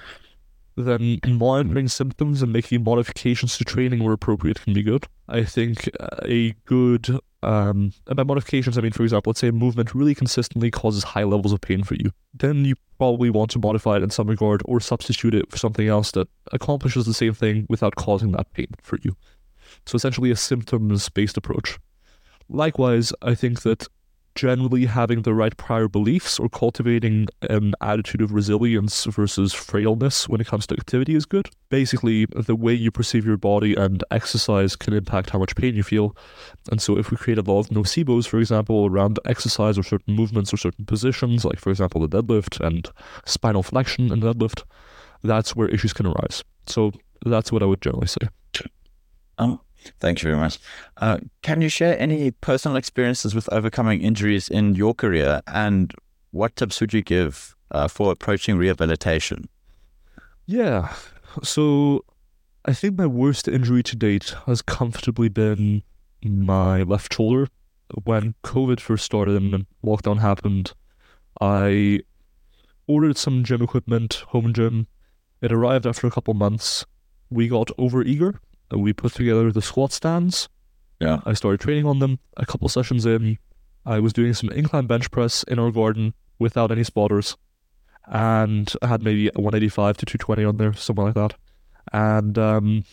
[0.77, 5.07] then monitoring symptoms and making modifications to training where appropriate can be good.
[5.27, 5.89] I think
[6.23, 7.09] a good,
[7.41, 11.23] um, and by modifications, I mean, for example, let's say movement really consistently causes high
[11.23, 12.11] levels of pain for you.
[12.33, 15.87] Then you probably want to modify it in some regard or substitute it for something
[15.87, 19.15] else that accomplishes the same thing without causing that pain for you.
[19.85, 21.79] So essentially, a symptoms based approach.
[22.49, 23.87] Likewise, I think that
[24.37, 30.39] generally having the right prior beliefs or cultivating an attitude of resilience versus frailness when
[30.39, 31.49] it comes to activity is good.
[31.69, 35.81] Basically, the way you perceive your body and exercise can impact how much pain you
[35.81, 36.15] feel.
[36.71, 40.13] And so, if we create a lot of nocebos, for example, around exercise or certain
[40.13, 42.87] movements or certain positions, like for example the deadlift and
[43.25, 44.63] spinal flexion and deadlift,
[45.23, 46.43] that's where issues can arise.
[46.67, 46.91] So,
[47.25, 48.27] that's what I would generally say.
[49.39, 49.59] Um,
[49.99, 50.59] thank you very much.
[50.97, 55.93] Uh, can you share any personal experiences with overcoming injuries in your career, and
[56.31, 59.49] what tips would you give uh, for approaching rehabilitation?
[60.45, 60.93] Yeah.
[61.43, 62.05] So
[62.65, 65.83] I think my worst injury to date has comfortably been
[66.23, 67.47] my left shoulder.
[68.03, 70.73] when COVID first started and lockdown happened,
[71.39, 72.01] I
[72.87, 74.87] ordered some gym equipment, home gym.
[75.41, 76.85] It arrived after a couple months.
[77.29, 78.01] We got over
[78.71, 80.49] We put together the squat stands.
[80.99, 81.21] Yeah.
[81.25, 82.19] I started training on them.
[82.37, 83.37] A couple sessions in,
[83.85, 87.37] I was doing some incline bench press in our garden without any spotters.
[88.05, 91.33] And I had maybe 185 to 220 on there, something like that.
[91.93, 92.83] And um,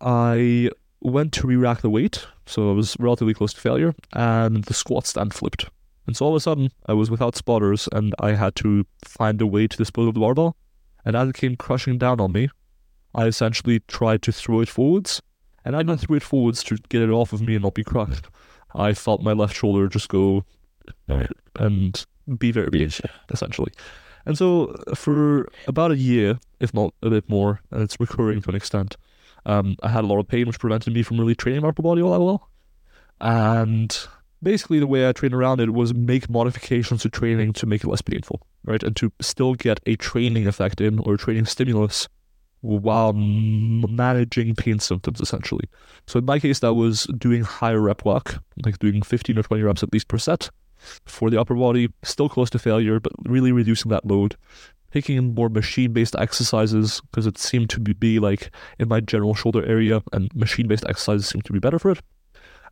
[0.00, 4.74] I went to re-rack the weight, so I was relatively close to failure, and the
[4.74, 5.68] squat stand flipped.
[6.06, 9.40] And so all of a sudden, I was without spotters, and I had to find
[9.40, 10.56] a way to dispose of the barbell.
[11.04, 12.48] And as it came crushing down on me,
[13.14, 15.22] I essentially tried to throw it forwards,
[15.64, 17.84] and I didn't throw it forwards to get it off of me and not be
[17.84, 18.26] crushed.
[18.74, 20.44] I felt my left shoulder just go
[21.56, 22.06] and
[22.38, 22.92] be very big,
[23.30, 23.72] essentially.
[24.26, 28.50] And so for about a year, if not a bit more, and it's recurring to
[28.50, 28.96] an extent,
[29.46, 31.82] um, I had a lot of pain, which prevented me from really training my upper
[31.82, 32.50] body all that well.
[33.20, 33.98] And
[34.42, 37.88] basically, the way I trained around it was make modifications to training to make it
[37.88, 38.82] less painful, right?
[38.82, 42.08] And to still get a training effect in or a training stimulus
[42.60, 45.64] while managing pain symptoms, essentially.
[46.06, 49.62] So in my case, that was doing higher rep work, like doing 15 or 20
[49.62, 50.50] reps at least per set
[51.06, 54.36] for the upper body, still close to failure, but really reducing that load.
[54.92, 59.00] Taking in more machine based exercises because it seemed to be, be like in my
[59.00, 62.00] general shoulder area, and machine based exercises seem to be better for it.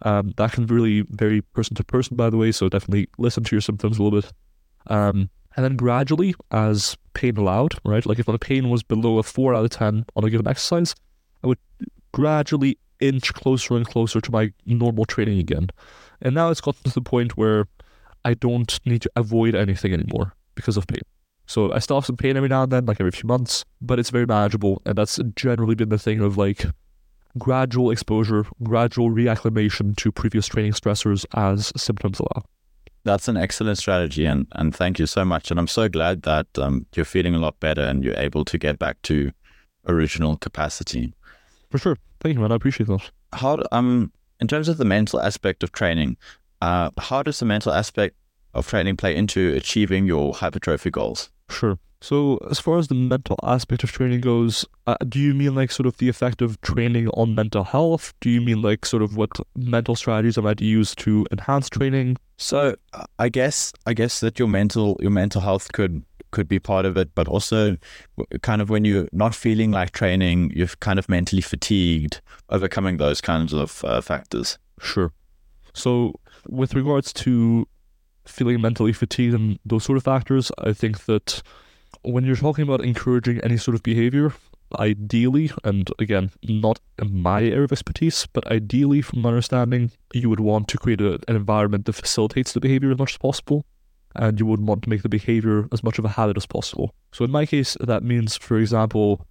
[0.02, 3.54] Um, that can really vary person to person, by the way, so definitely listen to
[3.54, 4.32] your symptoms a little bit.
[4.86, 8.04] Um, and then gradually, as pain allowed, right?
[8.04, 10.94] Like if my pain was below a 4 out of 10 on a given exercise,
[11.42, 11.58] I would
[12.12, 15.68] gradually inch closer and closer to my normal training again.
[16.20, 17.66] And now it's gotten to the point where
[18.24, 21.00] I don't need to avoid anything anymore because of pain.
[21.46, 23.98] So I still have some pain every now and then, like every few months, but
[23.98, 24.82] it's very manageable.
[24.84, 26.66] And that's generally been the thing of like
[27.38, 32.44] gradual exposure, gradual reacclimation to previous training stressors as symptoms allow.
[33.06, 35.52] That's an excellent strategy, and, and thank you so much.
[35.52, 38.58] And I'm so glad that um, you're feeling a lot better and you're able to
[38.58, 39.30] get back to
[39.86, 41.14] original capacity.
[41.70, 41.96] For sure.
[42.20, 42.50] Thank you, man.
[42.50, 43.08] I appreciate that.
[43.32, 46.16] How um in terms of the mental aspect of training,
[46.60, 48.16] uh, how does the mental aspect
[48.54, 51.30] of training play into achieving your hypertrophy goals?
[51.48, 51.78] Sure.
[52.00, 55.70] So, as far as the mental aspect of training goes, uh, do you mean like
[55.70, 58.12] sort of the effect of training on mental health?
[58.20, 62.18] Do you mean like sort of what mental strategies I might use to enhance training?
[62.36, 62.76] So,
[63.18, 66.98] I guess I guess that your mental your mental health could could be part of
[66.98, 67.78] it, but also
[68.42, 73.22] kind of when you're not feeling like training, you're kind of mentally fatigued, overcoming those
[73.22, 74.58] kinds of uh, factors.
[74.80, 75.12] Sure.
[75.72, 76.14] So,
[76.46, 77.66] with regards to
[78.26, 81.42] feeling mentally fatigued and those sort of factors, I think that
[82.06, 84.32] when you're talking about encouraging any sort of behavior,
[84.78, 90.30] ideally, and again, not in my area of expertise, but ideally, from my understanding, you
[90.30, 93.64] would want to create a, an environment that facilitates the behavior as much as possible,
[94.14, 96.94] and you would want to make the behavior as much of a habit as possible.
[97.12, 99.26] So, in my case, that means, for example,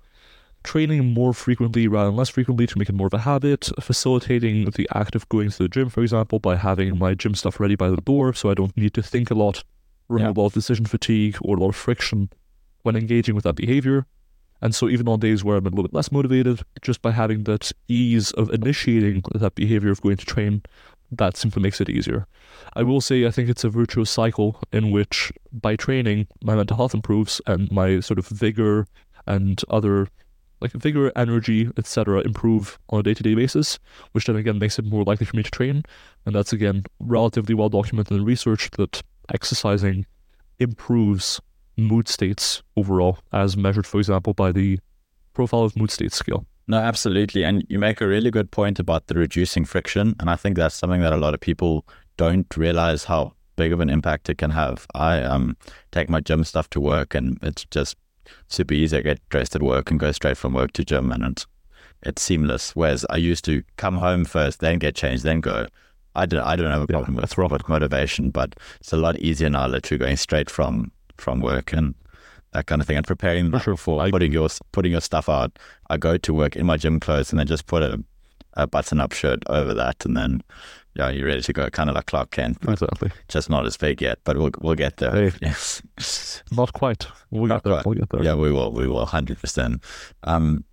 [0.63, 4.71] training more frequently rather than less frequently to make it more of a habit, facilitating
[4.71, 7.75] the act of going to the gym, for example, by having my gym stuff ready
[7.75, 9.63] by the door so I don't need to think a lot,
[10.09, 10.41] remove yeah.
[10.41, 12.29] a lot of decision fatigue or a lot of friction
[12.85, 14.05] when engaging with that behavior.
[14.61, 17.43] And so, even on days where I'm a little bit less motivated, just by having
[17.43, 20.61] that ease of initiating that behavior of going to train,
[21.11, 22.25] that simply makes it easier.
[22.73, 26.77] I will say, I think it's a virtuous cycle in which by training, my mental
[26.77, 28.87] health improves and my sort of vigor
[29.27, 30.07] and other
[30.61, 33.77] like vigor, energy, etc., improve on a day to day basis,
[34.13, 35.83] which then again makes it more likely for me to train.
[36.25, 40.05] And that's again relatively well documented in research that exercising
[40.59, 41.41] improves
[41.77, 44.79] mood states overall, as measured, for example, by the
[45.33, 46.45] profile of mood state scale.
[46.67, 47.43] No, absolutely.
[47.43, 50.15] And you make a really good point about the reducing friction.
[50.19, 51.85] And I think that's something that a lot of people
[52.17, 54.87] don't realize how big of an impact it can have.
[54.95, 55.57] I um,
[55.91, 57.95] take my gym stuff to work and it's just
[58.47, 58.97] super easy.
[58.97, 61.45] I get dressed at work and go straight from work to gym and it's,
[62.01, 62.75] it's seamless.
[62.75, 65.67] Whereas I used to come home first, then get changed, then go.
[66.15, 69.19] I don't, I don't have a problem yeah, with, with motivation, but it's a lot
[69.19, 71.95] easier now literally going straight from from work and
[72.53, 75.57] that kind of thing, and preparing for putting your putting your stuff out.
[75.89, 78.01] I go to work in my gym clothes and then just put a,
[78.53, 80.41] a button up shirt over that, and then
[80.95, 82.57] yeah, you're ready to go, kind of like Clark Kent.
[82.67, 83.11] Exactly.
[83.27, 85.11] Just not as big yet, but we'll we'll get there.
[85.11, 86.41] Hey, yes.
[86.51, 87.05] Not quite.
[87.31, 87.81] We'll get there.
[87.85, 88.23] We'll get there.
[88.23, 88.71] Yeah, we will.
[88.71, 89.05] We will.
[89.05, 89.83] Hundred percent.
[90.23, 90.63] Um,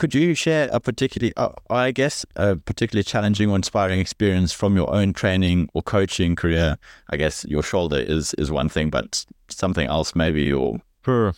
[0.00, 4.74] Could you share a particularly, uh, I guess, a particularly challenging or inspiring experience from
[4.74, 6.78] your own training or coaching career?
[7.10, 11.34] I guess your shoulder is is one thing, but something else maybe or sure.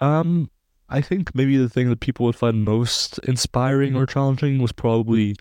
[0.00, 0.50] Um,
[0.88, 5.36] I think maybe the thing that people would find most inspiring or challenging was probably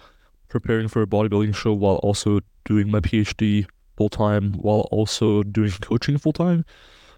[0.47, 3.65] preparing for a bodybuilding show while also doing my PhD
[3.97, 6.63] full time, while also doing coaching full time.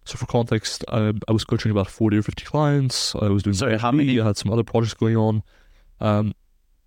[0.05, 3.15] So for context, I, I was coaching about 40 or 50 clients.
[3.15, 4.19] I was doing Sorry, how many?
[4.19, 5.43] I had some other projects going on.
[6.01, 6.33] Um,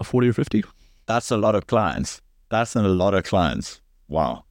[0.02, 0.64] 40 or 50?
[1.06, 2.20] That's a lot of clients.
[2.50, 3.80] That's a lot of clients.
[4.08, 4.44] Wow.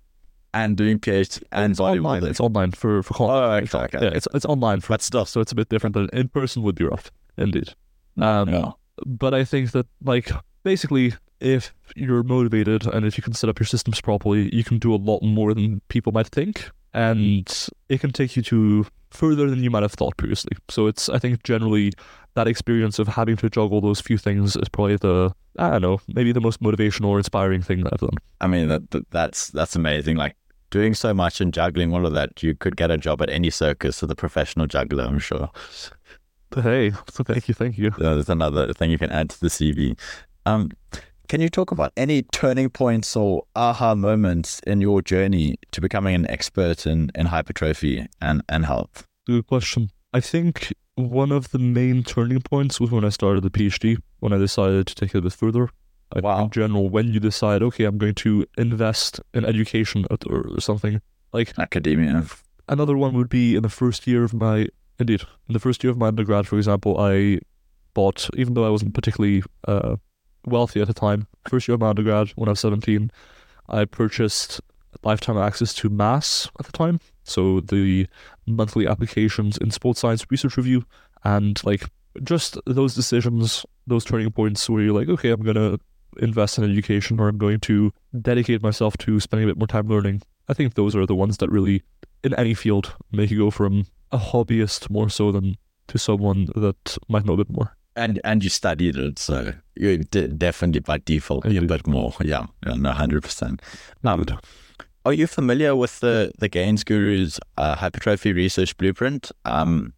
[0.54, 2.24] And doing PhD and It's online.
[2.24, 4.00] It's online for for Oh, okay, okay.
[4.02, 5.28] Yeah, it's it's online for that stuff.
[5.30, 7.74] so it's a bit different than in person would be rough, indeed.
[8.20, 8.72] Um, Yeah.
[9.06, 10.32] but I think that like
[10.64, 14.80] basically if you're motivated and if you can set up your systems properly, you can
[14.80, 19.50] do a lot more than people might think, and it can take you to further
[19.50, 20.58] than you might have thought previously.
[20.70, 21.92] So it's I think generally
[22.36, 26.00] that experience of having to juggle those few things is probably the I don't know
[26.08, 28.18] maybe the most motivational or inspiring thing that I've done.
[28.42, 30.16] I mean, that, that that's that's amazing.
[30.16, 30.36] Like
[30.70, 33.50] doing so much and juggling all of that, you could get a job at any
[33.50, 35.04] circus as a professional juggler.
[35.04, 35.50] I'm sure.
[36.50, 37.92] But hey, so thank you, thank you.
[37.92, 40.00] There's another thing you can add to the CV.
[40.46, 40.72] Um,
[41.28, 46.16] can you talk about any turning points or aha moments in your journey to becoming
[46.16, 49.06] an expert in, in hypertrophy and, and health?
[49.28, 49.90] Good question.
[50.14, 54.34] I think one of the main turning points was when I started the PhD, when
[54.34, 55.70] I decided to take it a bit further.
[56.16, 56.46] I Wow.
[56.46, 61.02] In general, when you decide, okay, I'm going to invest in education at- or something,
[61.34, 62.24] like Academia.
[62.70, 64.68] another one would be in the first year of my,
[65.00, 67.40] indeed, in the first year of my undergrad, for example, I
[67.94, 69.96] bought, even though I wasn't particularly uh,
[70.46, 73.12] wealthy at the time, first year of my undergrad, when I was 17,
[73.70, 74.62] I purchased
[75.04, 77.00] lifetime access to MASS at the time.
[77.24, 78.08] So the
[78.46, 80.86] monthly applications in Sports Science Research Review,
[81.24, 81.90] and like
[82.24, 85.80] just those decisions, those turning points where you're like, okay, I'm going to
[86.18, 87.92] invest in education or I'm going to
[88.22, 90.22] dedicate myself to spending a bit more time learning.
[90.48, 91.84] I think those are the ones that really,
[92.24, 96.98] in any field, make you go from a hobbyist more so than to someone that
[97.10, 97.76] might know a bit more.
[97.96, 102.14] And and you studied it, so you did definitely by default a bit more.
[102.22, 103.62] Yeah, hundred percent.
[104.04, 104.26] Um,
[105.06, 109.32] are you familiar with the the Gains Guru's uh, hypertrophy research blueprint?
[109.46, 109.94] Um,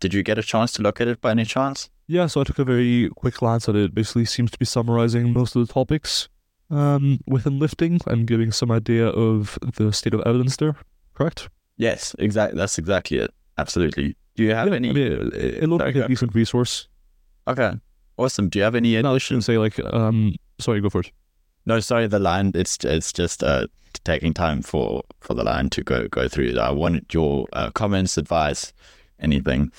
[0.00, 1.90] did you get a chance to look at it by any chance?
[2.06, 3.84] Yeah, so I took a very quick glance at it.
[3.84, 6.28] It basically seems to be summarizing most of the topics
[6.70, 10.76] um, within lifting and giving some idea of the state of evidence there,
[11.14, 11.48] correct?
[11.76, 12.58] Yes, exactly.
[12.58, 13.30] That's exactly it.
[13.58, 14.16] Absolutely.
[14.34, 14.90] Do you have yeah, any?
[14.90, 16.88] I mean, it, it looked like a decent resource.
[17.48, 17.72] Okay,
[18.16, 18.48] awesome.
[18.48, 19.00] Do you have any?
[19.00, 21.10] No, I shouldn't say like, um, sorry, go for it.
[21.66, 22.06] No, sorry.
[22.06, 22.52] The line.
[22.54, 23.66] It's it's just uh,
[24.04, 26.58] taking time for for the line to go go through.
[26.58, 28.72] I wanted your uh, comments, advice,
[29.18, 29.72] anything.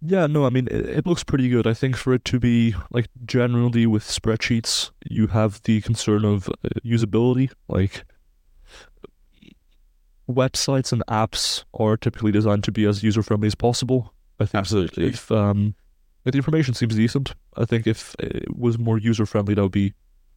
[0.00, 1.66] Yeah, no, I mean, it, it looks pretty good.
[1.66, 6.48] I think for it to be like generally with spreadsheets, you have the concern of
[6.48, 7.50] uh, usability.
[7.66, 8.04] Like
[10.30, 14.12] websites and apps are typically designed to be as user friendly as possible.
[14.40, 15.06] I think Absolutely.
[15.06, 15.74] if um,
[16.24, 19.72] if the information seems decent, I think if it was more user friendly, that would
[19.72, 19.94] be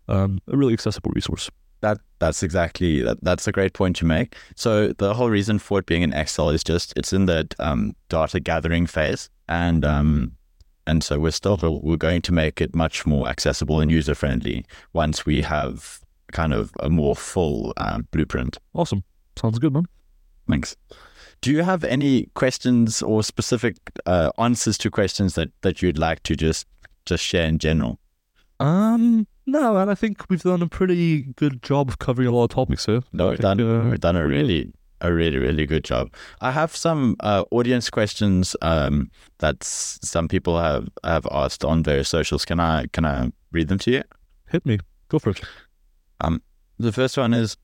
[0.07, 1.49] um, a really accessible resource.
[1.81, 3.23] That that's exactly that.
[3.23, 4.35] That's a great point to make.
[4.55, 7.95] So the whole reason for it being in Excel is just it's in that um,
[8.09, 10.33] data gathering phase, and um,
[10.85, 14.65] and so we're still we're going to make it much more accessible and user friendly
[14.93, 15.99] once we have
[16.31, 18.57] kind of a more full um, blueprint.
[18.73, 19.03] Awesome,
[19.35, 19.87] sounds good, man.
[20.47, 20.75] Thanks.
[21.41, 26.21] Do you have any questions or specific uh, answers to questions that that you'd like
[26.23, 26.67] to just
[27.05, 27.99] just share in general?
[28.59, 32.43] Um, no, and I think we've done a pretty good job of covering a lot
[32.43, 33.01] of topics here.
[33.11, 34.71] No, we've done uh, we've done a really
[35.01, 36.13] a really really good job.
[36.41, 42.09] I have some uh, audience questions um, that some people have have asked on various
[42.09, 42.45] socials.
[42.45, 44.03] Can I can I read them to you?
[44.49, 44.77] Hit me,
[45.09, 45.41] go for it.
[46.19, 46.41] Um,
[46.77, 47.57] The first one is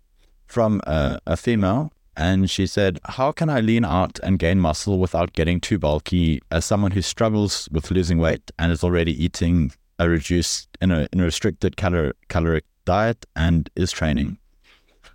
[0.48, 4.98] from a, a female, and she said, "How can I lean out and gain muscle
[5.00, 6.42] without getting too bulky?
[6.52, 11.08] As someone who struggles with losing weight and is already eating a reduced in a,
[11.14, 14.40] in a restricted calor- caloric diet and is training."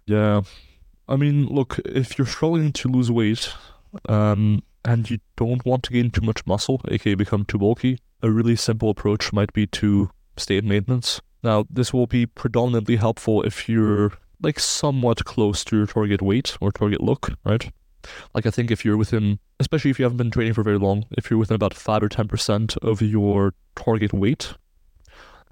[0.06, 0.42] Yeah.
[1.08, 3.52] I mean, look, if you're struggling to lose weight,
[4.08, 8.30] um, and you don't want to gain too much muscle, aka become too bulky, a
[8.30, 11.20] really simple approach might be to stay at maintenance.
[11.42, 14.12] Now, this will be predominantly helpful if you're
[14.42, 17.70] like somewhat close to your target weight or target look, right?
[18.34, 21.04] Like I think if you're within, especially if you haven't been training for very long,
[21.12, 24.54] if you're within about five or ten percent of your target weight,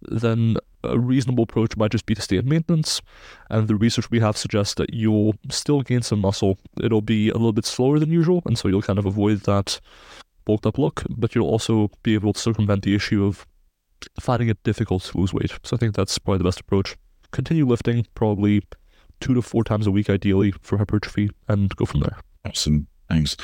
[0.02, 3.02] then a reasonable approach might just be to stay at maintenance.
[3.50, 6.58] And the research we have suggests that you'll still gain some muscle.
[6.82, 9.80] It'll be a little bit slower than usual, and so you'll kind of avoid that
[10.44, 13.46] bulked up look, but you'll also be able to circumvent the issue of
[14.18, 15.52] finding it difficult to lose weight.
[15.62, 16.96] So I think that's probably the best approach.
[17.30, 18.62] Continue lifting, probably
[19.20, 22.16] two to four times a week, ideally, for hypertrophy, and go from there.
[22.46, 22.86] Awesome.
[23.08, 23.36] Thanks.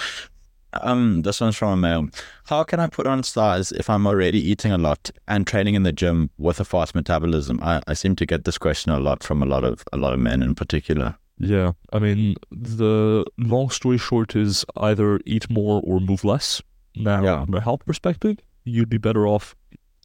[0.82, 2.08] Um, this one's from a male.
[2.46, 5.84] How can I put on size if I'm already eating a lot and training in
[5.84, 7.60] the gym with a fast metabolism?
[7.62, 10.12] I, I seem to get this question a lot from a lot of a lot
[10.12, 11.16] of men in particular.
[11.38, 16.62] Yeah, I mean, the long story short is either eat more or move less.
[16.94, 17.44] Now, Yeah.
[17.44, 19.54] from a health perspective, you'd be better off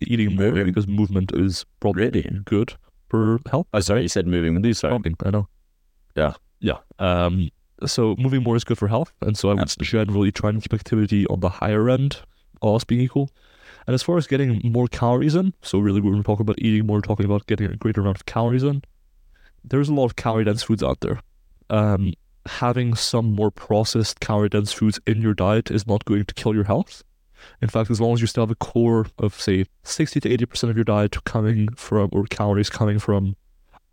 [0.01, 0.65] eating more Moving.
[0.67, 2.30] because movement is probably Really?
[2.45, 2.74] good
[3.09, 3.67] for health.
[3.74, 4.80] Oh, sorry, you said moving these.
[4.80, 4.93] Sorry.
[5.26, 5.47] I know.
[6.16, 6.34] Yeah.
[6.59, 6.78] Yeah.
[6.99, 7.49] Um,
[7.86, 9.91] so moving more is good for health, and so I would Absolutely.
[9.91, 12.20] generally try and keep activity on the higher end,
[12.62, 13.30] all else being equal.
[13.88, 16.86] And as far as getting more calories in, so really when we're talking about eating
[16.86, 18.84] more, we're talking about getting a greater amount of calories in.
[19.64, 21.20] There's a lot of calorie dense foods out there.
[21.70, 22.14] Um,
[22.45, 26.53] having some more processed calorie dense foods in your diet is not going to kill
[26.53, 27.03] your health.
[27.62, 30.70] In fact, as long as you still have a core of say 60 to 80%
[30.70, 33.36] of your diet coming from or calories coming from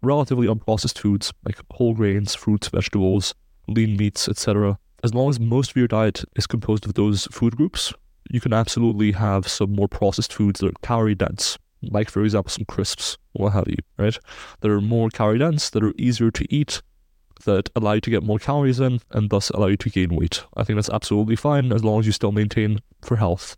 [0.02, 3.34] relatively unprocessed foods like whole grains, fruits, vegetables,
[3.66, 4.78] lean meats, etc.
[5.04, 7.92] As long as most of your diet is composed of those food groups,
[8.30, 12.50] you can absolutely have some more processed foods that are calorie dense, like for example
[12.50, 14.18] some crisps, what have you, right?
[14.60, 16.82] That are more calorie dense, that are easier to eat,
[17.44, 20.44] that allow you to get more calories in, and thus allow you to gain weight.
[20.56, 23.56] I think that's absolutely fine as long as you still maintain for health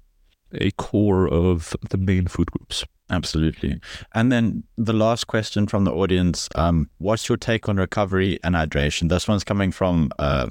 [0.53, 2.85] a core of the main food groups.
[3.11, 3.81] Absolutely.
[4.15, 8.55] And then the last question from the audience um, What's your take on recovery and
[8.55, 9.09] hydration?
[9.09, 10.49] This one's coming from uh,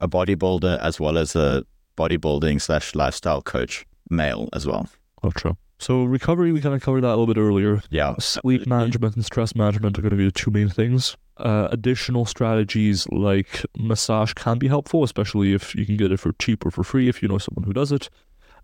[0.00, 1.64] a bodybuilder as well as a
[1.96, 4.88] bodybuilding slash lifestyle coach, male as well.
[5.22, 5.56] Gotcha.
[5.80, 7.82] So recovery, we kind of covered that a little bit earlier.
[7.90, 8.16] Yeah.
[8.18, 11.16] Sleep management and stress management are going to be the two main things.
[11.36, 16.32] Uh, additional strategies like massage can be helpful, especially if you can get it for
[16.40, 18.10] cheap or for free if you know someone who does it.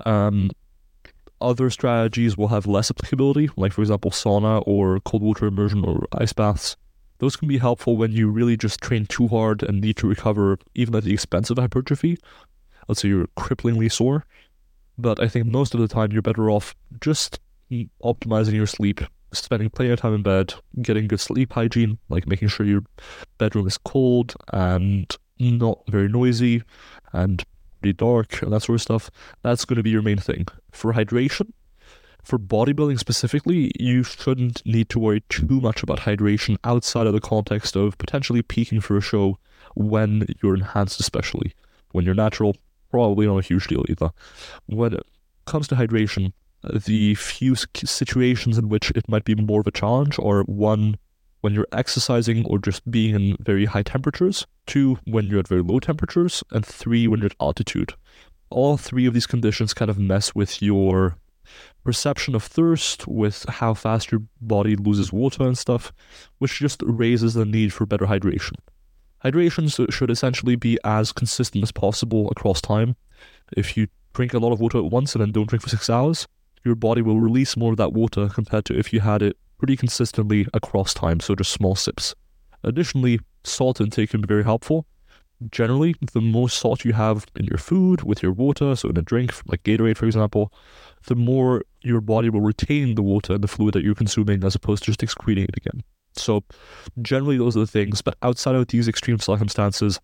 [0.05, 0.51] Um,
[1.41, 6.07] other strategies will have less applicability, like for example sauna or cold water immersion or
[6.13, 6.77] ice baths.
[7.19, 10.59] Those can be helpful when you really just train too hard and need to recover,
[10.75, 12.19] even at the expense of hypertrophy.
[12.89, 14.27] Let's say you're cripplingly sore.
[14.99, 17.41] But I think most of the time you're better off just
[18.03, 19.01] optimizing your sleep,
[19.33, 22.85] spending plenty of time in bed, getting good sleep hygiene, like making sure your
[23.39, 26.63] bedroom is cold and not very noisy
[27.13, 27.45] and
[27.85, 29.11] pretty dark and that sort of stuff.
[29.43, 30.47] That's going to be your main thing.
[30.73, 31.53] For hydration,
[32.23, 37.21] for bodybuilding specifically, you shouldn't need to worry too much about hydration outside of the
[37.21, 39.39] context of potentially peaking for a show
[39.75, 41.53] when you're enhanced, especially.
[41.93, 42.57] When you're natural,
[42.91, 44.11] probably not a huge deal either.
[44.65, 45.07] When it
[45.45, 46.33] comes to hydration,
[46.63, 50.97] the few situations in which it might be more of a challenge are one,
[51.45, 55.61] when you're exercising or just being in very high temperatures, two, when you're at very
[55.61, 57.93] low temperatures, and three, when you're at altitude.
[58.49, 61.19] All three of these conditions kind of mess with your
[61.85, 65.93] perception of thirst, with how fast your body loses water and stuff,
[66.39, 68.55] which just raises the need for better hydration.
[69.23, 72.97] Hydration should essentially be as consistent as possible across time.
[73.55, 75.91] If you drink a lot of water at once and then don't drink for six
[75.91, 76.27] hours,
[76.65, 79.77] your body will release more of that water compared to if you had it pretty
[79.79, 82.15] consistently across time, so just small sips.
[82.65, 84.85] Additionally, salt intake can be very helpful.
[85.51, 89.01] Generally, the more salt you have in your food, with your water, so in a
[89.01, 90.53] drink, like Gatorade, for example,
[91.07, 94.55] the more your body will retain the water and the fluid that you're consuming as
[94.55, 95.83] opposed to just excreting it again.
[96.13, 96.45] So,
[97.01, 98.03] generally, those are the things.
[98.03, 99.99] But outside of these extreme circumstances,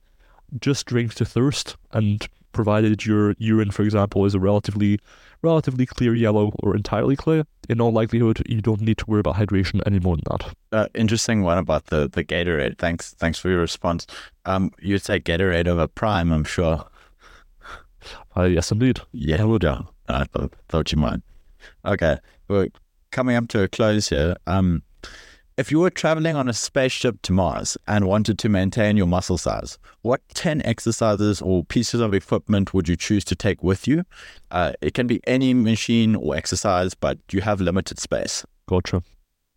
[0.58, 4.98] just drink to thirst, and provided your urine, for example, is a relatively
[5.42, 9.36] relatively clear yellow or entirely clear, in all likelihood, you don't need to worry about
[9.36, 10.54] hydration any more than that.
[10.72, 12.78] Uh, interesting one about the, the Gatorade.
[12.78, 14.06] Thanks thanks for your response.
[14.44, 16.84] Um, you'd say Gatorade over Prime, I'm sure.
[18.36, 19.00] Uh, yes, indeed.
[19.12, 19.62] Yeah, I would.
[19.62, 19.86] done.
[20.08, 21.20] I thought, thought you might.
[21.84, 22.68] Okay, we're
[23.12, 24.36] coming up to a close here.
[24.46, 24.82] Um,
[25.60, 29.36] if you were traveling on a spaceship to Mars and wanted to maintain your muscle
[29.36, 34.04] size, what 10 exercises or pieces of equipment would you choose to take with you?
[34.50, 38.42] Uh, it can be any machine or exercise, but you have limited space.
[38.68, 39.02] Gotcha.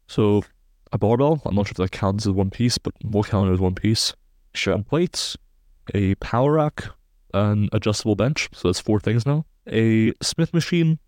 [0.07, 0.43] So,
[0.91, 3.53] a barbell, I'm not sure if that counts as one piece, but we'll count it
[3.53, 4.13] as one piece.
[4.53, 4.73] Sure.
[4.73, 5.37] Some plates,
[5.93, 6.83] a power rack,
[7.33, 9.45] an adjustable bench, so that's four things now.
[9.67, 10.99] A Smith machine,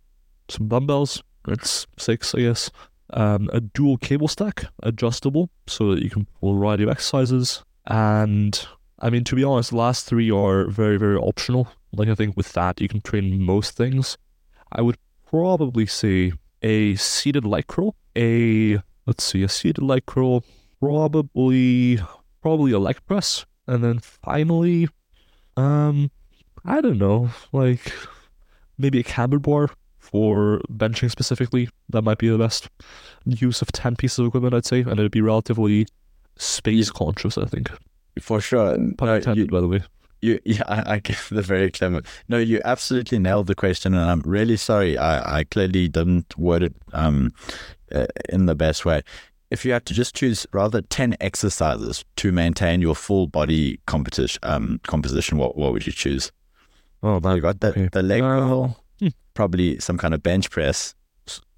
[0.47, 2.71] some dumbbells, that's six, I guess.
[3.11, 7.63] Um, a dual cable stack, adjustable, so that you can pull a variety of exercises.
[7.85, 8.67] And
[8.99, 11.67] I mean, to be honest, the last three are very, very optional.
[11.93, 14.17] Like, I think with that, you can train most things.
[14.71, 14.97] I would
[15.29, 20.43] probably say a seated leg curl, a let's see, a seated leg curl,
[20.79, 21.99] probably
[22.41, 24.87] probably a leg press, and then finally,
[25.57, 26.11] um,
[26.63, 27.93] I don't know, like
[28.77, 29.69] maybe a camber bar
[30.15, 31.67] for benching specifically.
[31.89, 32.69] That might be the best
[33.25, 35.87] use of ten pieces of equipment, I'd say, and it'd be relatively
[36.37, 37.37] space conscious.
[37.37, 37.69] I think.
[38.21, 38.77] For sure.
[38.97, 39.83] Pun No, intended, you- by the way.
[40.21, 42.01] you, yeah, I, I get the very clever.
[42.29, 44.97] No, you absolutely nailed the question, and I'm really sorry.
[44.97, 47.33] I, I clearly didn't word it um,
[47.93, 49.01] uh, in the best way.
[49.51, 54.39] If you had to just choose rather ten exercises to maintain your full body competition
[54.43, 56.31] um, composition, what what would you choose?
[57.03, 57.89] Oh, You got the okay.
[57.91, 58.69] the leg Uh.
[59.35, 60.95] Probably some kind of bench press.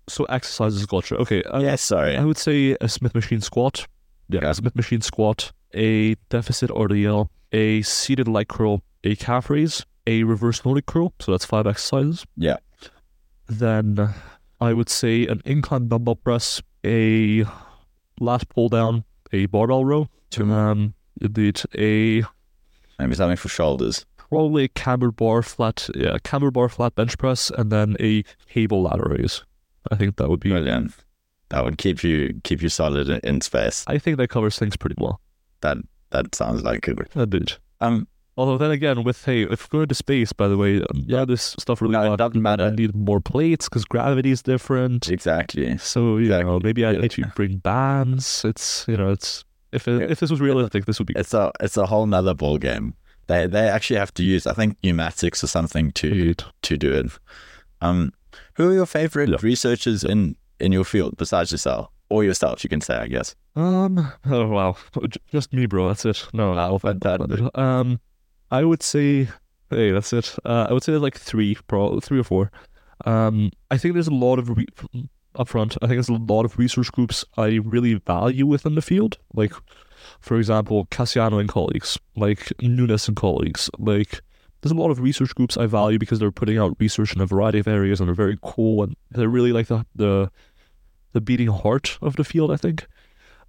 [0.09, 1.15] So exercises, gotcha.
[1.17, 1.43] Okay.
[1.43, 2.15] Uh, yes, sorry.
[2.17, 3.87] I would say a Smith machine squat.
[4.29, 4.51] Yeah, Yeah.
[4.53, 10.63] Smith machine squat, a deficit RDL, a seated leg curl, a calf raise, a reverse
[10.65, 11.13] Nordic curl.
[11.19, 12.25] So that's five exercises.
[12.37, 12.57] Yeah.
[13.47, 14.13] Then
[14.59, 17.43] I would say an incline dumbbell press, a
[18.19, 19.03] lat pull down,
[19.33, 20.07] a barbell row.
[20.29, 22.23] Two Um, indeed, a
[22.99, 24.05] Maybe something for shoulders.
[24.29, 28.81] Probably a camber bar flat, yeah, camber bar flat bench press, and then a cable
[28.83, 29.43] lateral raise.
[29.91, 30.49] I think that would be.
[30.49, 30.93] Brilliant.
[31.49, 33.85] That would keep you keep you solid in, in space.
[33.87, 35.21] I think that covers things pretty well.
[35.61, 35.77] That
[36.09, 36.97] that sounds like it.
[37.15, 37.53] Indeed.
[37.79, 38.07] Um,
[38.39, 41.25] Although then again, with hey, if we're going to space, by the way, um, yeah,
[41.25, 42.69] this stuff really no, doesn't I matter.
[42.71, 45.09] need more plates because gravity is different.
[45.09, 45.75] Exactly.
[45.79, 46.99] So you know, maybe I Yeah.
[46.99, 48.43] need to bring bands.
[48.45, 51.51] It's you know, it's if it, if this was realistic, this would be It's a
[51.61, 52.93] it's a whole nother ball game.
[53.27, 57.11] They they actually have to use I think pneumatics or something to to do it.
[57.81, 58.11] Um,
[58.55, 59.37] who are your favorite Yeah.
[59.41, 62.63] researchers in in your field besides yourself or yourself?
[62.63, 63.35] You can say, I guess.
[63.55, 64.11] Um.
[64.25, 64.77] Oh wow.
[65.31, 65.87] Just me, bro.
[65.89, 66.27] That's it.
[66.33, 66.51] No.
[66.53, 67.39] Wow, fantastic.
[67.57, 67.99] Um.
[68.51, 69.27] I would say.
[69.69, 70.33] Hey, that's it.
[70.45, 72.51] Uh, I would say like three, pro three or four.
[73.05, 73.51] Um.
[73.71, 74.67] I think there's a lot of re-
[75.37, 75.77] upfront.
[75.81, 79.17] I think there's a lot of research groups I really value within the field.
[79.33, 79.53] Like,
[80.19, 84.21] for example, Kassiano and colleagues, like Nunes and colleagues, like.
[84.61, 87.27] There's a lot of research groups I value because they're putting out research in a
[87.27, 90.31] variety of areas and they're very cool and they're really like the the
[91.13, 92.87] the beating heart of the field, I think.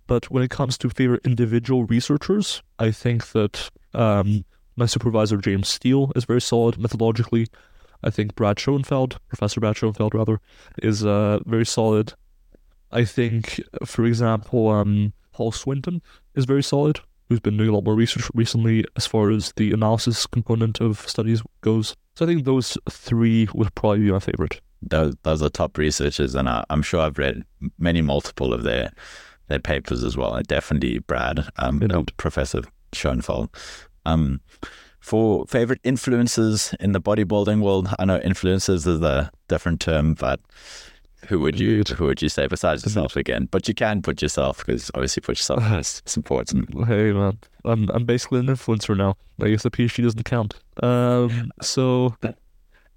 [0.06, 5.68] But when it comes to favorite individual researchers, I think that um, my supervisor James
[5.68, 7.48] Steele is very solid methodologically.
[8.02, 10.40] I think Brad Schoenfeld, Professor Brad Schoenfeld rather,
[10.82, 12.14] is uh, very solid.
[12.90, 16.02] I think, for example, um, Paul Swinton
[16.34, 19.72] is very solid, who's been doing a lot more research recently as far as the
[19.72, 21.94] analysis component of studies goes.
[22.16, 24.60] So I think those three would probably be my favorite.
[24.80, 27.44] Those, those are top researchers, and I, I'm sure I've read
[27.78, 28.92] many multiple of their
[29.48, 30.38] their papers as well.
[30.46, 31.80] Definitely Brad, um,
[32.18, 33.48] Professor Schoenfeld.
[34.04, 34.40] Um,
[35.00, 40.40] for favorite influences in the bodybuilding world, I know influences is a different term, but
[41.26, 43.48] who would you who would you say besides yourself again?
[43.50, 45.62] But you can put yourself because obviously put yourself.
[45.72, 46.68] It's important.
[46.86, 49.16] Hey man, I'm I'm basically an influencer now.
[49.40, 50.54] I guess the PhD doesn't count.
[50.82, 52.16] Um, so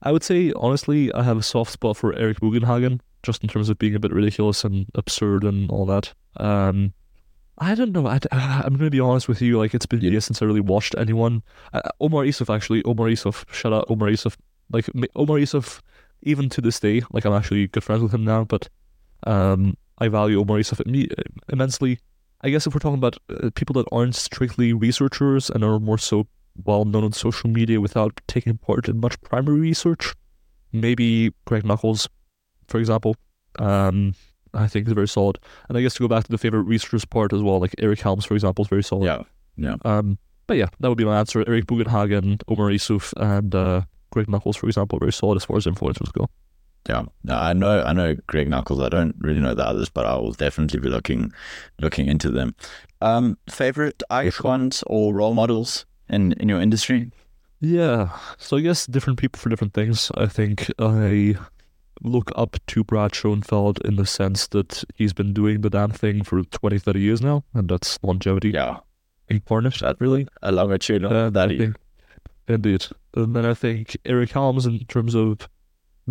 [0.04, 3.70] I would say honestly, I have a soft spot for Eric Bugenhagen, just in terms
[3.70, 6.14] of being a bit ridiculous and absurd and all that.
[6.38, 6.94] Um,
[7.62, 8.08] I don't know.
[8.08, 8.20] I,
[8.66, 9.60] am gonna be honest with you.
[9.60, 11.44] Like it's been years since I really watched anyone.
[11.72, 12.84] Uh, Omar Isuf actually.
[12.86, 13.46] Omar Isuf.
[13.54, 14.36] Shout out Omar Isuf.
[14.72, 15.80] Like Omar Isuf.
[16.24, 18.46] Even to this day, like I'm actually good friends with him now.
[18.46, 18.68] But
[19.28, 20.82] um, I value Omar Isuf
[21.50, 22.00] immensely.
[22.42, 26.00] I guess if we're talking about uh, people that aren't strictly researchers and are more
[26.00, 26.28] so
[26.66, 30.16] well known on social media without taking part in much primary research,
[30.72, 32.10] maybe Greg Nuckols,
[32.68, 33.16] for example,
[33.60, 34.16] um,
[34.54, 35.40] I think is very solid.
[35.70, 38.00] And I guess to go back to the favorite researchers part as well, like Eric
[38.00, 39.06] Helms, for example, is very solid.
[39.06, 39.24] Yeah,
[39.58, 39.76] yeah.
[39.86, 41.44] Um, but yeah, that would be my answer.
[41.48, 43.82] Eric Bugenhagen, Omar Isuf, and uh,
[44.12, 46.30] Greg Nuckols, for example, very solid as far as influencers go.
[46.90, 48.82] Yeah, no, I know, I know Greg Nuckols.
[48.82, 51.32] I don't really know the others, but I will definitely be looking,
[51.80, 52.56] looking into them.
[53.02, 57.12] Um, favorite icons or role models in in your industry?
[57.60, 58.10] Yeah.
[58.38, 60.12] So I guess different people for different things.
[60.18, 61.36] I think I
[62.04, 66.24] look up to Brad Schoenfeld in the sense that he's been doing the damn thing
[66.24, 68.78] for 20, 30 years now, and that's longevity Yeah,
[69.30, 70.28] incarnate, that really.
[70.42, 71.76] a longitudinal Uh, that I think,
[72.48, 72.86] indeed.
[73.16, 75.48] And then I think Eric Helms, in terms of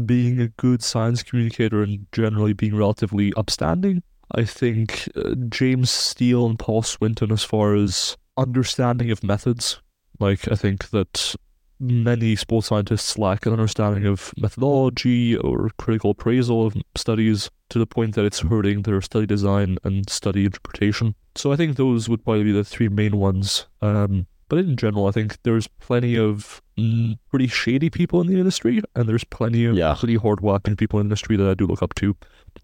[0.07, 4.03] being a good science communicator and generally being relatively upstanding.
[4.32, 9.82] I think uh, James Steele and Paul Swinton, as far as understanding of methods,
[10.20, 11.34] like I think that
[11.81, 17.87] many sports scientists lack an understanding of methodology or critical appraisal of studies to the
[17.87, 21.14] point that it's hurting their study design and study interpretation.
[21.37, 23.66] So I think those would probably be the three main ones.
[23.81, 28.39] Um, but in general, I think there's plenty of mm, pretty shady people in the
[28.39, 29.95] industry, and there's plenty of Yeah.
[29.99, 32.16] pretty hard working people in the industry that I do look up to.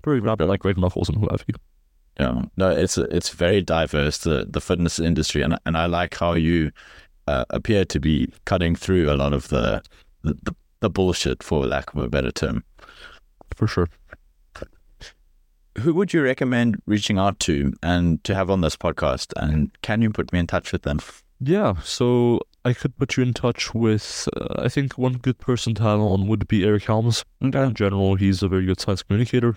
[0.02, 1.54] For example, like Greg Nuckols and who have you.
[2.18, 6.32] Yeah, no, it's it's very diverse the the fitness industry, and and I like how
[6.32, 6.72] you
[7.26, 9.82] uh, appear to be cutting through a lot of the
[10.22, 12.64] the, the bullshit, for lack of a better term.
[13.54, 13.88] For sure.
[15.78, 19.32] Who would you recommend reaching out to and to have on this podcast?
[19.36, 21.00] And can you put me in touch with them?
[21.38, 25.74] Yeah, so I could put you in touch with, uh, I think one good person
[25.74, 27.24] to have on would be Eric Helms.
[27.44, 27.62] Okay.
[27.62, 29.54] In general, he's a very good science communicator.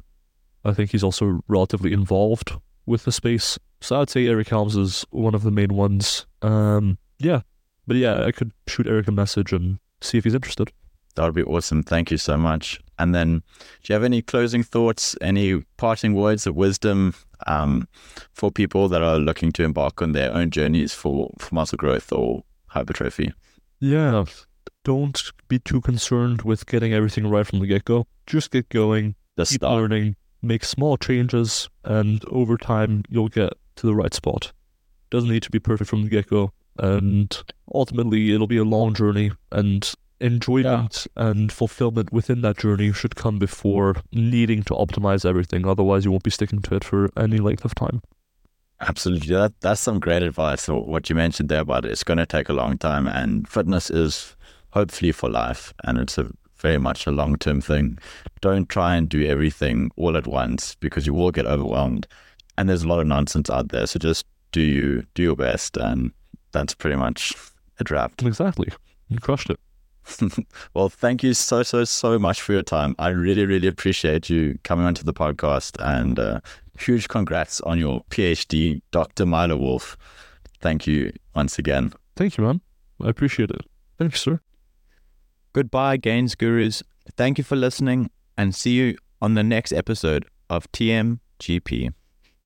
[0.66, 2.52] I think he's also relatively involved
[2.86, 3.58] with the space.
[3.80, 6.26] So I'd say Eric Helms is one of the main ones.
[6.42, 7.42] Um, yeah.
[7.90, 10.72] But yeah, I could shoot Eric a message and see if he's interested.
[11.16, 11.82] That would be awesome.
[11.82, 12.80] Thank you so much.
[13.00, 13.40] And then,
[13.82, 17.16] do you have any closing thoughts, any parting words of wisdom
[17.48, 17.88] um,
[18.32, 22.14] for people that are looking to embark on their own journeys for, for muscle growth
[22.14, 23.34] or hypertrophy?
[23.80, 24.26] Yeah.
[24.84, 28.06] Don't be too concerned with getting everything right from the get go.
[28.28, 29.82] Just get going, The keep start.
[29.82, 34.52] learning, make small changes, and over time you'll get to the right spot.
[35.10, 37.38] Doesn't need to be perfect from the get go, and
[37.74, 43.40] ultimately it'll be a long journey, and enjoyment and fulfillment within that journey should come
[43.40, 45.66] before needing to optimize everything.
[45.66, 48.02] Otherwise, you won't be sticking to it for any length of time.
[48.82, 49.36] Absolutely.
[49.36, 50.68] That, that's some great advice.
[50.68, 54.36] What you mentioned there about it's going to take a long time, and fitness is
[54.72, 57.98] hopefully for life, and it's a very much a long term thing.
[58.42, 62.08] Don't try and do everything all at once because you will get overwhelmed,
[62.58, 63.88] and there's a lot of nonsense out there.
[63.88, 66.12] So just do you do your best, and
[66.52, 67.34] that's pretty much
[67.80, 68.22] a draft.
[68.24, 68.70] Exactly.
[69.08, 69.60] You crushed it.
[70.74, 72.96] well, thank you so so so much for your time.
[73.00, 76.40] I really really appreciate you coming onto the podcast, and uh,
[76.80, 79.26] huge congrats on your PhD, Dr.
[79.26, 79.98] Milo Wolf.
[80.62, 81.94] Thank you once again.
[82.16, 82.62] Thank you, man.
[83.02, 83.62] I appreciate it.
[83.98, 84.40] Thank you, sir.
[85.54, 86.84] Goodbye, Gains Gurus.
[87.16, 91.94] Thank you for listening, and see you on the next episode of TMGP.